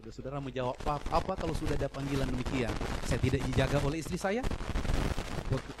Saudara 0.05 0.37
menjawab 0.37 0.77
apa, 0.85 1.01
apa 1.17 1.33
kalau 1.33 1.57
sudah 1.57 1.73
ada 1.73 1.89
panggilan 1.89 2.29
demikian? 2.29 2.69
Saya 3.09 3.17
tidak 3.17 3.41
dijaga 3.49 3.81
oleh 3.81 4.05
istri 4.05 4.21
saya. 4.21 4.45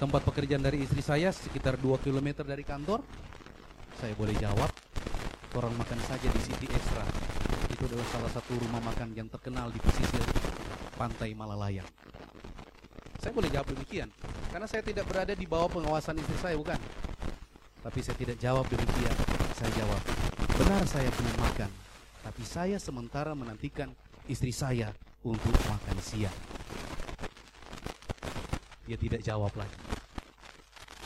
Tempat 0.01 0.25
pekerjaan 0.25 0.65
dari 0.65 0.81
istri 0.81 1.05
saya 1.05 1.29
sekitar 1.29 1.77
2 1.77 2.01
km 2.01 2.41
dari 2.41 2.65
kantor. 2.65 3.05
Saya 4.01 4.17
boleh 4.17 4.33
jawab, 4.41 4.69
orang 5.55 5.73
makan 5.77 5.99
saja 6.09 6.25
di 6.25 6.41
City 6.41 6.67
Extra. 6.67 7.05
Itu 7.69 7.85
adalah 7.85 8.07
salah 8.11 8.31
satu 8.33 8.57
rumah 8.59 8.81
makan 8.81 9.13
yang 9.13 9.29
terkenal 9.29 9.69
di 9.69 9.77
pesisir 9.77 10.25
pantai 10.97 11.37
Malalayang. 11.37 11.87
Saya 13.25 13.33
boleh 13.33 13.49
jawab 13.49 13.73
demikian, 13.73 14.05
karena 14.53 14.69
saya 14.69 14.85
tidak 14.85 15.09
berada 15.09 15.33
di 15.33 15.49
bawah 15.49 15.65
pengawasan 15.65 16.13
istri 16.21 16.37
saya, 16.37 16.53
bukan. 16.61 16.77
Tapi 17.81 17.99
saya 18.05 18.13
tidak 18.21 18.37
jawab 18.37 18.69
demikian. 18.69 19.15
Saya 19.57 19.71
jawab, 19.81 19.97
benar 20.61 20.85
saya 20.85 21.09
belum 21.09 21.35
makan, 21.41 21.71
tapi 22.21 22.43
saya 22.45 22.77
sementara 22.77 23.33
menantikan 23.33 23.89
istri 24.29 24.53
saya 24.53 24.93
untuk 25.25 25.57
makan 25.65 25.97
siang. 26.05 26.37
Dia 28.85 28.93
tidak 28.93 29.25
jawab 29.25 29.57
lagi. 29.57 29.73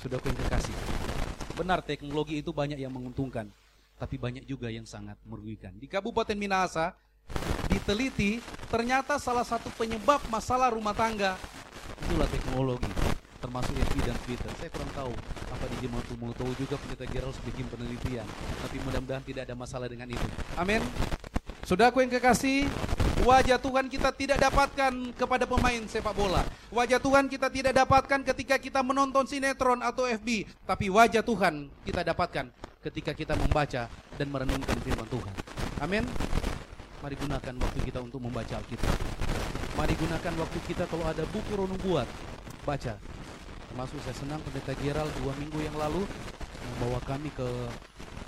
Sudah 0.03 0.19
yang 0.19 0.35
kekasih. 0.43 0.75
Benar 1.55 1.79
teknologi 1.87 2.43
itu 2.43 2.51
banyak 2.51 2.83
yang 2.83 2.91
menguntungkan, 2.91 3.47
tapi 3.95 4.19
banyak 4.19 4.43
juga 4.43 4.67
yang 4.67 4.83
sangat 4.83 5.15
merugikan. 5.23 5.71
Di 5.71 5.87
Kabupaten 5.87 6.35
Minahasa, 6.35 6.99
diteliti 7.71 8.43
ternyata 8.67 9.15
salah 9.23 9.47
satu 9.47 9.71
penyebab 9.79 10.19
masalah 10.27 10.75
rumah 10.75 10.91
tangga 10.91 11.39
itulah 12.09 12.25
teknologi 12.33 12.89
termasuk 13.37 13.71
FB 13.71 13.95
dan 14.01 14.17
Twitter. 14.25 14.51
Saya 14.57 14.69
kurang 14.73 14.91
tahu 14.97 15.13
apa 15.53 15.65
di 15.69 15.77
Jemaat 15.85 16.09
mau 16.17 16.33
tahu 16.33 16.51
juga 16.57 16.75
pendeta 16.81 17.05
Gerald 17.05 17.37
bikin 17.45 17.69
penelitian, 17.69 18.25
tapi 18.65 18.81
mudah-mudahan 18.81 19.21
tidak 19.21 19.45
ada 19.45 19.53
masalah 19.53 19.85
dengan 19.85 20.09
itu. 20.09 20.27
Amin. 20.57 20.81
Saudaraku 21.63 22.01
yang 22.01 22.09
kekasih, 22.09 22.65
Wajah 23.19 23.59
Tuhan 23.59 23.91
kita 23.91 24.15
tidak 24.15 24.39
dapatkan 24.39 25.11
kepada 25.11 25.43
pemain 25.43 25.83
sepak 25.85 26.15
bola. 26.15 26.39
Wajah 26.71 27.03
Tuhan 27.03 27.27
kita 27.27 27.51
tidak 27.51 27.75
dapatkan 27.75 28.25
ketika 28.31 28.55
kita 28.55 28.79
menonton 28.79 29.27
sinetron 29.27 29.83
atau 29.83 30.07
FB. 30.07 30.47
Tapi 30.63 30.87
wajah 30.87 31.19
Tuhan 31.19 31.67
kita 31.83 32.01
dapatkan 32.07 32.47
ketika 32.89 33.11
kita 33.11 33.35
membaca 33.35 33.91
dan 33.91 34.27
merenungkan 34.31 34.77
firman 34.81 35.03
Tuhan. 35.11 35.33
Amin. 35.83 36.07
Mari 37.03 37.15
gunakan 37.19 37.53
waktu 37.59 37.79
kita 37.83 37.99
untuk 37.99 38.23
membaca 38.23 38.55
Alkitab. 38.55 39.28
Mari 39.79 39.95
gunakan 39.95 40.33
waktu 40.43 40.59
kita 40.67 40.83
kalau 40.91 41.07
ada 41.07 41.23
buku 41.31 41.55
renung 41.55 41.79
buat. 41.79 42.03
Baca. 42.67 42.99
Termasuk 43.71 43.95
saya 44.03 44.11
senang 44.11 44.43
pendeta 44.43 44.75
Gerald 44.83 45.07
dua 45.23 45.31
minggu 45.39 45.55
yang 45.63 45.71
lalu 45.79 46.03
membawa 46.75 46.99
kami 47.07 47.31
ke 47.31 47.47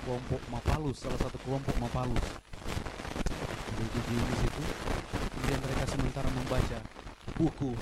kelompok 0.08 0.40
Mapalus, 0.48 1.04
salah 1.04 1.20
satu 1.20 1.36
kelompok 1.44 1.76
Mapalus. 1.84 2.24
Di 3.76 4.16
situ. 4.48 4.64
Kemudian 5.12 5.60
mereka 5.60 5.84
sementara 5.92 6.32
membaca 6.32 6.80
buku 7.36 7.76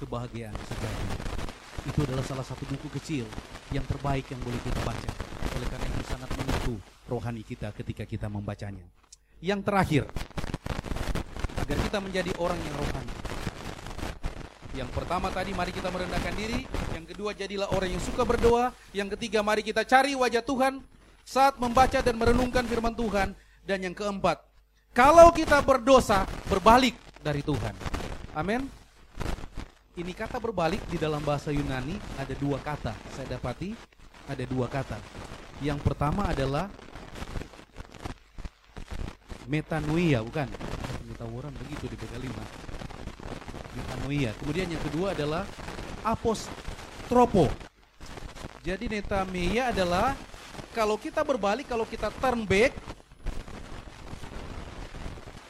kebahagiaan 0.00 0.56
sejati. 0.64 1.06
Itu 1.92 2.08
adalah 2.08 2.24
salah 2.24 2.48
satu 2.48 2.64
buku 2.64 2.88
kecil 2.96 3.28
yang 3.76 3.84
terbaik 3.92 4.24
yang 4.32 4.40
boleh 4.40 4.56
kita 4.64 4.80
baca. 4.88 5.10
Oleh 5.52 5.68
karena 5.68 5.84
itu 5.84 6.02
sangat 6.08 6.32
menyentuh 6.32 6.80
rohani 7.12 7.44
kita 7.44 7.76
ketika 7.76 8.08
kita 8.08 8.32
membacanya. 8.32 8.88
Yang 9.44 9.60
terakhir 9.68 10.04
kita 11.92 12.00
menjadi 12.00 12.32
orang 12.40 12.56
yang 12.56 12.76
rohani 12.80 13.14
yang 14.72 14.88
pertama 14.96 15.28
tadi 15.28 15.52
mari 15.52 15.76
kita 15.76 15.92
merendahkan 15.92 16.32
diri 16.32 16.64
yang 16.96 17.04
kedua 17.04 17.36
jadilah 17.36 17.68
orang 17.76 17.92
yang 17.92 18.00
suka 18.00 18.24
berdoa 18.24 18.72
yang 18.96 19.12
ketiga 19.12 19.44
mari 19.44 19.60
kita 19.60 19.84
cari 19.84 20.16
wajah 20.16 20.40
Tuhan 20.40 20.80
saat 21.20 21.60
membaca 21.60 22.00
dan 22.00 22.16
merenungkan 22.16 22.64
firman 22.64 22.96
Tuhan 22.96 23.36
dan 23.68 23.78
yang 23.84 23.92
keempat 23.92 24.40
kalau 24.92 25.32
kita 25.32 25.56
berdosa, 25.64 26.28
berbalik 26.52 26.92
dari 27.24 27.40
Tuhan. 27.40 27.72
Amin. 28.36 28.68
Ini 29.96 30.12
kata 30.12 30.36
berbalik 30.36 30.84
di 30.84 31.00
dalam 31.00 31.24
bahasa 31.24 31.48
Yunani 31.48 31.96
ada 32.20 32.36
dua 32.36 32.60
kata. 32.60 32.92
Saya 33.16 33.24
dapati 33.36 33.72
ada 34.28 34.44
dua 34.44 34.68
kata. 34.68 35.00
Yang 35.64 35.80
pertama 35.80 36.28
adalah 36.28 36.68
metanoia, 39.48 40.20
bukan? 40.20 40.71
Pengetahuan 41.22 41.54
begitu 41.54 41.86
di 41.86 41.94
bk 42.02 42.14
lima. 42.18 42.44
Metanoia. 43.78 44.34
Kemudian 44.42 44.66
yang 44.74 44.82
kedua 44.90 45.14
adalah 45.14 45.46
apostropo. 46.02 47.46
Jadi 48.66 48.90
metameia 48.90 49.70
adalah 49.70 50.18
kalau 50.74 50.98
kita 50.98 51.22
berbalik, 51.22 51.70
kalau 51.70 51.86
kita 51.86 52.10
turn 52.18 52.42
back, 52.42 52.74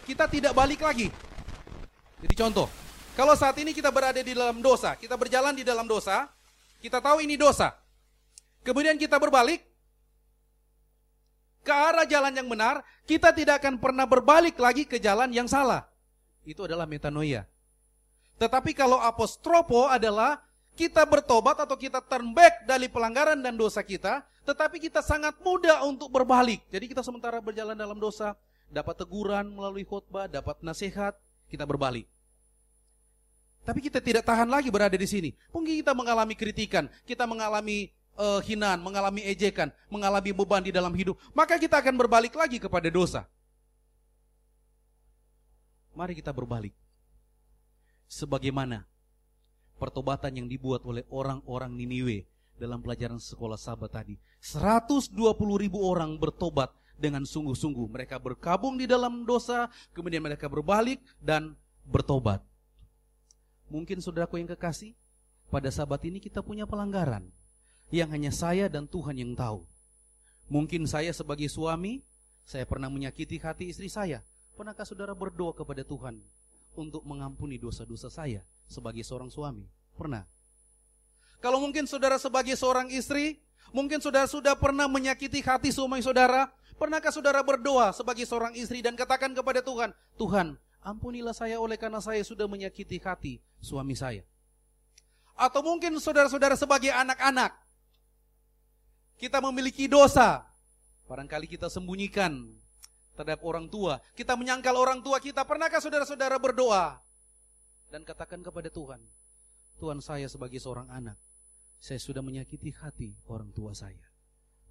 kita 0.04 0.28
tidak 0.28 0.52
balik 0.52 0.84
lagi. 0.84 1.08
Jadi 2.20 2.34
contoh, 2.36 2.68
Kalau 3.16 3.32
saat 3.32 3.56
ini 3.60 3.72
kita 3.72 3.88
berada 3.88 4.20
di 4.20 4.32
dalam 4.32 4.60
dosa, 4.60 4.96
kita 4.96 5.16
berjalan 5.16 5.56
di 5.56 5.64
dalam 5.64 5.84
dosa, 5.84 6.28
kita 6.84 7.00
tahu 7.00 7.20
ini 7.24 7.36
dosa. 7.36 7.76
Kemudian 8.64 8.96
kita 8.96 9.20
berbalik 9.20 9.60
ke 11.62 11.72
arah 11.72 12.04
jalan 12.04 12.34
yang 12.34 12.50
benar, 12.50 12.82
kita 13.06 13.30
tidak 13.30 13.62
akan 13.62 13.78
pernah 13.78 14.06
berbalik 14.06 14.58
lagi 14.58 14.82
ke 14.82 14.98
jalan 14.98 15.30
yang 15.30 15.46
salah. 15.46 15.86
Itu 16.42 16.66
adalah 16.66 16.84
metanoia. 16.90 17.46
Tetapi 18.42 18.74
kalau 18.74 18.98
apostropo 18.98 19.86
adalah 19.86 20.42
kita 20.74 21.06
bertobat 21.06 21.62
atau 21.62 21.78
kita 21.78 22.02
turn 22.02 22.34
back 22.34 22.66
dari 22.66 22.90
pelanggaran 22.90 23.38
dan 23.38 23.54
dosa 23.54 23.86
kita, 23.86 24.26
tetapi 24.42 24.82
kita 24.82 24.98
sangat 24.98 25.38
mudah 25.38 25.86
untuk 25.86 26.10
berbalik. 26.10 26.58
Jadi 26.74 26.90
kita 26.90 27.06
sementara 27.06 27.38
berjalan 27.38 27.78
dalam 27.78 27.98
dosa, 28.02 28.34
dapat 28.66 28.98
teguran 28.98 29.46
melalui 29.46 29.86
khutbah, 29.86 30.26
dapat 30.26 30.58
nasihat, 30.64 31.14
kita 31.46 31.62
berbalik. 31.62 32.08
Tapi 33.62 33.78
kita 33.78 34.02
tidak 34.02 34.26
tahan 34.26 34.50
lagi 34.50 34.74
berada 34.74 34.98
di 34.98 35.06
sini. 35.06 35.30
Mungkin 35.54 35.86
kita 35.86 35.94
mengalami 35.94 36.34
kritikan, 36.34 36.90
kita 37.06 37.22
mengalami 37.30 37.94
uh, 38.16 38.40
hinaan, 38.44 38.80
mengalami 38.80 39.24
ejekan, 39.24 39.72
mengalami 39.88 40.30
beban 40.32 40.62
di 40.64 40.72
dalam 40.74 40.92
hidup. 40.92 41.16
Maka 41.32 41.56
kita 41.56 41.80
akan 41.80 41.94
berbalik 41.96 42.34
lagi 42.36 42.60
kepada 42.60 42.88
dosa. 42.88 43.28
Mari 45.92 46.16
kita 46.16 46.32
berbalik. 46.32 46.72
Sebagaimana 48.08 48.84
pertobatan 49.80 50.32
yang 50.36 50.48
dibuat 50.48 50.84
oleh 50.84 51.04
orang-orang 51.08 51.72
Niniwe 51.72 52.28
dalam 52.60 52.80
pelajaran 52.84 53.20
sekolah 53.20 53.56
sahabat 53.56 53.90
tadi. 53.92 54.14
120 54.40 55.16
ribu 55.58 55.80
orang 55.80 56.16
bertobat 56.16 56.72
dengan 56.96 57.24
sungguh-sungguh. 57.24 57.88
Mereka 57.88 58.20
berkabung 58.20 58.76
di 58.76 58.86
dalam 58.86 59.24
dosa, 59.24 59.66
kemudian 59.96 60.22
mereka 60.22 60.46
berbalik 60.46 61.00
dan 61.18 61.56
bertobat. 61.82 62.44
Mungkin 63.72 64.04
saudaraku 64.04 64.36
yang 64.36 64.52
kekasih, 64.52 64.92
pada 65.48 65.72
sahabat 65.72 66.04
ini 66.04 66.20
kita 66.20 66.44
punya 66.44 66.68
pelanggaran 66.68 67.32
yang 67.92 68.08
hanya 68.10 68.32
saya 68.32 68.66
dan 68.72 68.88
Tuhan 68.88 69.14
yang 69.20 69.36
tahu. 69.36 69.62
Mungkin 70.48 70.88
saya 70.88 71.12
sebagai 71.12 71.46
suami, 71.46 72.02
saya 72.42 72.66
pernah 72.66 72.88
menyakiti 72.88 73.38
hati 73.38 73.70
istri 73.70 73.86
saya. 73.86 74.24
Pernahkah 74.56 74.88
saudara 74.88 75.12
berdoa 75.12 75.52
kepada 75.52 75.84
Tuhan 75.84 76.18
untuk 76.74 77.04
mengampuni 77.04 77.60
dosa-dosa 77.60 78.08
saya? 78.08 78.42
sebagai 78.72 79.04
seorang 79.04 79.28
suami? 79.28 79.68
Pernah? 79.92 80.24
Kalau 81.44 81.60
mungkin 81.60 81.84
saudara 81.84 82.16
sebagai 82.16 82.56
seorang 82.56 82.88
istri, 82.88 83.44
mungkin 83.76 84.00
saudara 84.00 84.24
sudah 84.24 84.56
pernah 84.56 84.88
menyakiti 84.88 85.44
hati 85.44 85.68
suami 85.68 86.00
saudara, 86.00 86.48
pernahkah 86.80 87.12
saudara 87.12 87.44
berdoa 87.44 87.92
sebagai 87.92 88.24
seorang 88.24 88.56
istri 88.56 88.80
dan 88.80 88.96
katakan 88.96 89.36
kepada 89.36 89.60
Tuhan, 89.60 89.92
Tuhan, 90.16 90.56
ampunilah 90.80 91.36
saya 91.36 91.60
oleh 91.60 91.76
karena 91.76 92.00
saya 92.00 92.24
sudah 92.24 92.48
menyakiti 92.48 92.96
hati 93.02 93.44
suami 93.60 93.92
saya. 93.92 94.24
Atau 95.36 95.60
mungkin 95.60 95.98
saudara-saudara 95.98 96.54
sebagai 96.54 96.94
anak-anak, 96.94 97.52
kita 99.22 99.38
memiliki 99.38 99.86
dosa, 99.86 100.42
barangkali 101.06 101.46
kita 101.46 101.70
sembunyikan 101.70 102.50
terhadap 103.14 103.46
orang 103.46 103.70
tua, 103.70 104.02
kita 104.18 104.34
menyangkal 104.34 104.74
orang 104.74 104.98
tua 104.98 105.22
kita, 105.22 105.46
pernahkah 105.46 105.78
saudara-saudara 105.78 106.34
berdoa? 106.42 106.98
dan 107.92 108.08
katakan 108.08 108.40
kepada 108.40 108.72
Tuhan, 108.72 109.04
Tuhan 109.76 110.00
saya 110.00 110.24
sebagai 110.24 110.56
seorang 110.56 110.88
anak, 110.88 111.20
saya 111.76 112.00
sudah 112.00 112.24
menyakiti 112.24 112.72
hati 112.72 113.12
orang 113.28 113.52
tua 113.52 113.76
saya. 113.76 114.00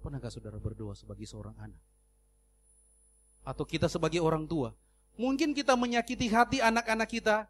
Pernahkah 0.02 0.34
saudara 0.34 0.58
berdoa 0.58 0.98
sebagai 0.98 1.22
seorang 1.30 1.54
anak? 1.62 1.78
Atau 3.46 3.62
kita 3.62 3.86
sebagai 3.86 4.18
orang 4.18 4.50
tua, 4.50 4.74
mungkin 5.14 5.54
kita 5.54 5.78
menyakiti 5.78 6.26
hati 6.26 6.58
anak-anak 6.58 7.06
kita. 7.06 7.46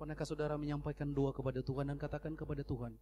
Pernahkah 0.00 0.24
saudara 0.24 0.56
menyampaikan 0.56 1.12
doa 1.12 1.36
kepada 1.36 1.60
Tuhan 1.60 1.92
dan 1.92 2.00
katakan 2.00 2.32
kepada 2.32 2.64
Tuhan, 2.64 2.96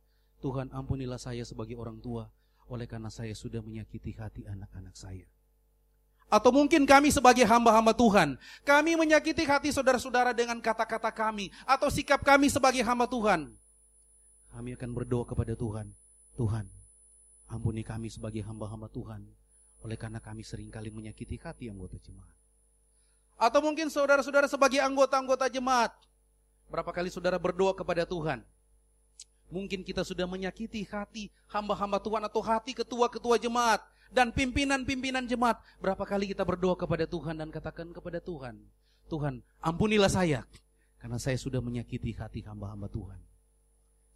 Tuhan 0.45 0.69
ampunilah 0.77 1.17
saya 1.17 1.41
sebagai 1.49 1.73
orang 1.81 1.97
tua, 2.05 2.29
oleh 2.69 2.85
karena 2.85 3.09
saya 3.09 3.33
sudah 3.33 3.65
menyakiti 3.65 4.13
hati 4.13 4.45
anak-anak 4.45 4.93
saya. 4.93 5.25
Atau 6.29 6.53
mungkin 6.53 6.85
kami 6.85 7.09
sebagai 7.09 7.49
hamba-hamba 7.49 7.97
Tuhan, 7.97 8.37
kami 8.61 8.93
menyakiti 8.93 9.49
hati 9.49 9.73
saudara-saudara 9.73 10.37
dengan 10.37 10.61
kata-kata 10.61 11.09
kami, 11.17 11.49
atau 11.65 11.89
sikap 11.89 12.21
kami 12.21 12.53
sebagai 12.53 12.85
hamba 12.85 13.09
Tuhan. 13.09 13.57
Kami 14.53 14.77
akan 14.77 14.91
berdoa 14.93 15.25
kepada 15.25 15.57
Tuhan, 15.57 15.89
Tuhan, 16.37 16.69
ampuni 17.49 17.81
kami 17.81 18.13
sebagai 18.13 18.45
hamba-hamba 18.45 18.93
Tuhan, 18.93 19.25
oleh 19.81 19.97
karena 19.97 20.21
kami 20.21 20.45
sering 20.45 20.69
kali 20.69 20.93
menyakiti 20.93 21.41
hati 21.41 21.73
anggota 21.73 21.97
jemaat. 22.05 22.37
Atau 23.41 23.65
mungkin 23.65 23.89
saudara-saudara 23.89 24.45
sebagai 24.45 24.85
anggota-anggota 24.85 25.49
jemaat, 25.49 25.97
berapa 26.69 26.93
kali 26.93 27.09
saudara 27.09 27.41
berdoa 27.41 27.73
kepada 27.73 28.05
Tuhan, 28.05 28.45
Mungkin 29.55 29.87
kita 29.87 30.03
sudah 30.03 30.27
menyakiti 30.27 30.83
hati 30.91 31.31
hamba-hamba 31.47 32.03
Tuhan 32.03 32.27
atau 32.27 32.43
hati 32.43 32.75
ketua-ketua 32.75 33.39
jemaat 33.39 33.87
dan 34.11 34.35
pimpinan-pimpinan 34.35 35.31
jemaat. 35.31 35.63
Berapa 35.79 36.03
kali 36.03 36.35
kita 36.35 36.43
berdoa 36.43 36.75
kepada 36.75 37.07
Tuhan 37.07 37.39
dan 37.39 37.55
katakan 37.55 37.95
kepada 37.95 38.19
Tuhan, 38.19 38.59
Tuhan 39.07 39.47
ampunilah 39.63 40.11
saya 40.11 40.43
karena 40.99 41.23
saya 41.23 41.39
sudah 41.39 41.63
menyakiti 41.63 42.19
hati 42.19 42.43
hamba-hamba 42.43 42.91
Tuhan. 42.91 43.23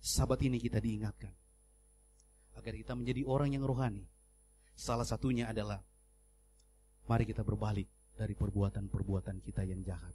Sahabat 0.02 0.42
ini 0.42 0.58
kita 0.58 0.82
diingatkan 0.82 1.30
agar 2.58 2.74
kita 2.74 2.98
menjadi 2.98 3.22
orang 3.22 3.54
yang 3.54 3.62
rohani. 3.62 4.02
Salah 4.74 5.06
satunya 5.06 5.46
adalah 5.46 5.78
mari 7.06 7.22
kita 7.22 7.46
berbalik 7.46 7.86
dari 8.18 8.34
perbuatan-perbuatan 8.34 9.38
kita 9.46 9.62
yang 9.62 9.86
jahat. 9.86 10.14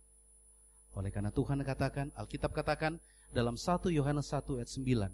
Oleh 1.00 1.10
karena 1.10 1.32
Tuhan 1.32 1.64
katakan, 1.64 2.12
Alkitab 2.14 2.54
katakan, 2.54 3.00
dalam 3.34 3.58
1 3.58 3.90
Yohanes 3.90 4.30
1 4.30 4.62
ayat 4.62 4.70
9. 4.70 5.10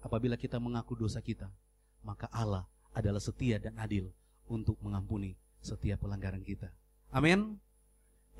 Apabila 0.00 0.34
kita 0.40 0.56
mengaku 0.56 0.96
dosa 0.96 1.20
kita, 1.20 1.52
maka 2.00 2.24
Allah 2.32 2.64
adalah 2.96 3.20
setia 3.20 3.60
dan 3.60 3.76
adil 3.76 4.08
untuk 4.48 4.80
mengampuni 4.80 5.36
setiap 5.60 6.08
pelanggaran 6.08 6.40
kita. 6.40 6.72
Amin. 7.12 7.60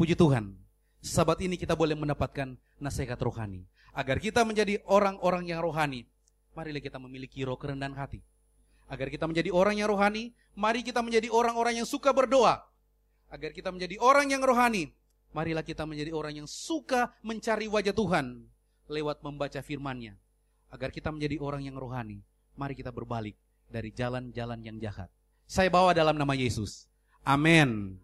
Puji 0.01 0.17
Tuhan. 0.17 0.57
Sabat 1.05 1.45
ini 1.45 1.61
kita 1.61 1.77
boleh 1.77 1.93
mendapatkan 1.93 2.57
nasihat 2.81 3.21
rohani. 3.21 3.69
Agar 3.93 4.19
kita 4.19 4.41
menjadi 4.43 4.81
orang-orang 4.89 5.53
yang 5.53 5.61
rohani. 5.61 6.09
Marilah 6.57 6.81
kita 6.81 6.97
memiliki 6.97 7.45
roh 7.45 7.61
kerendahan 7.61 7.93
hati. 7.95 8.25
Agar 8.89 9.13
kita 9.13 9.29
menjadi 9.29 9.53
orang 9.53 9.81
yang 9.81 9.89
rohani, 9.93 10.33
mari 10.57 10.81
kita 10.81 11.05
menjadi 11.05 11.29
orang-orang 11.29 11.81
yang 11.81 11.89
suka 11.89 12.13
berdoa. 12.13 12.65
Agar 13.29 13.53
kita 13.53 13.69
menjadi 13.69 14.01
orang 14.01 14.33
yang 14.33 14.41
rohani, 14.45 14.93
marilah 15.33 15.65
kita 15.65 15.85
menjadi 15.85 16.13
orang 16.13 16.45
yang 16.45 16.49
suka 16.49 17.13
mencari 17.25 17.69
wajah 17.69 17.97
Tuhan 17.97 18.54
lewat 18.91 19.25
membaca 19.25 19.61
firman-Nya. 19.61 20.17
Agar 20.69 20.91
kita 20.91 21.15
menjadi 21.15 21.39
orang 21.39 21.63
yang 21.63 21.79
rohani, 21.79 22.21
mari 22.59 22.75
kita 22.75 22.91
berbalik 22.91 23.39
dari 23.71 23.95
jalan-jalan 23.95 24.61
yang 24.63 24.77
jahat. 24.83 25.09
Saya 25.47 25.71
bawa 25.71 25.95
dalam 25.95 26.19
nama 26.19 26.35
Yesus. 26.35 26.89
Amin. 27.25 28.01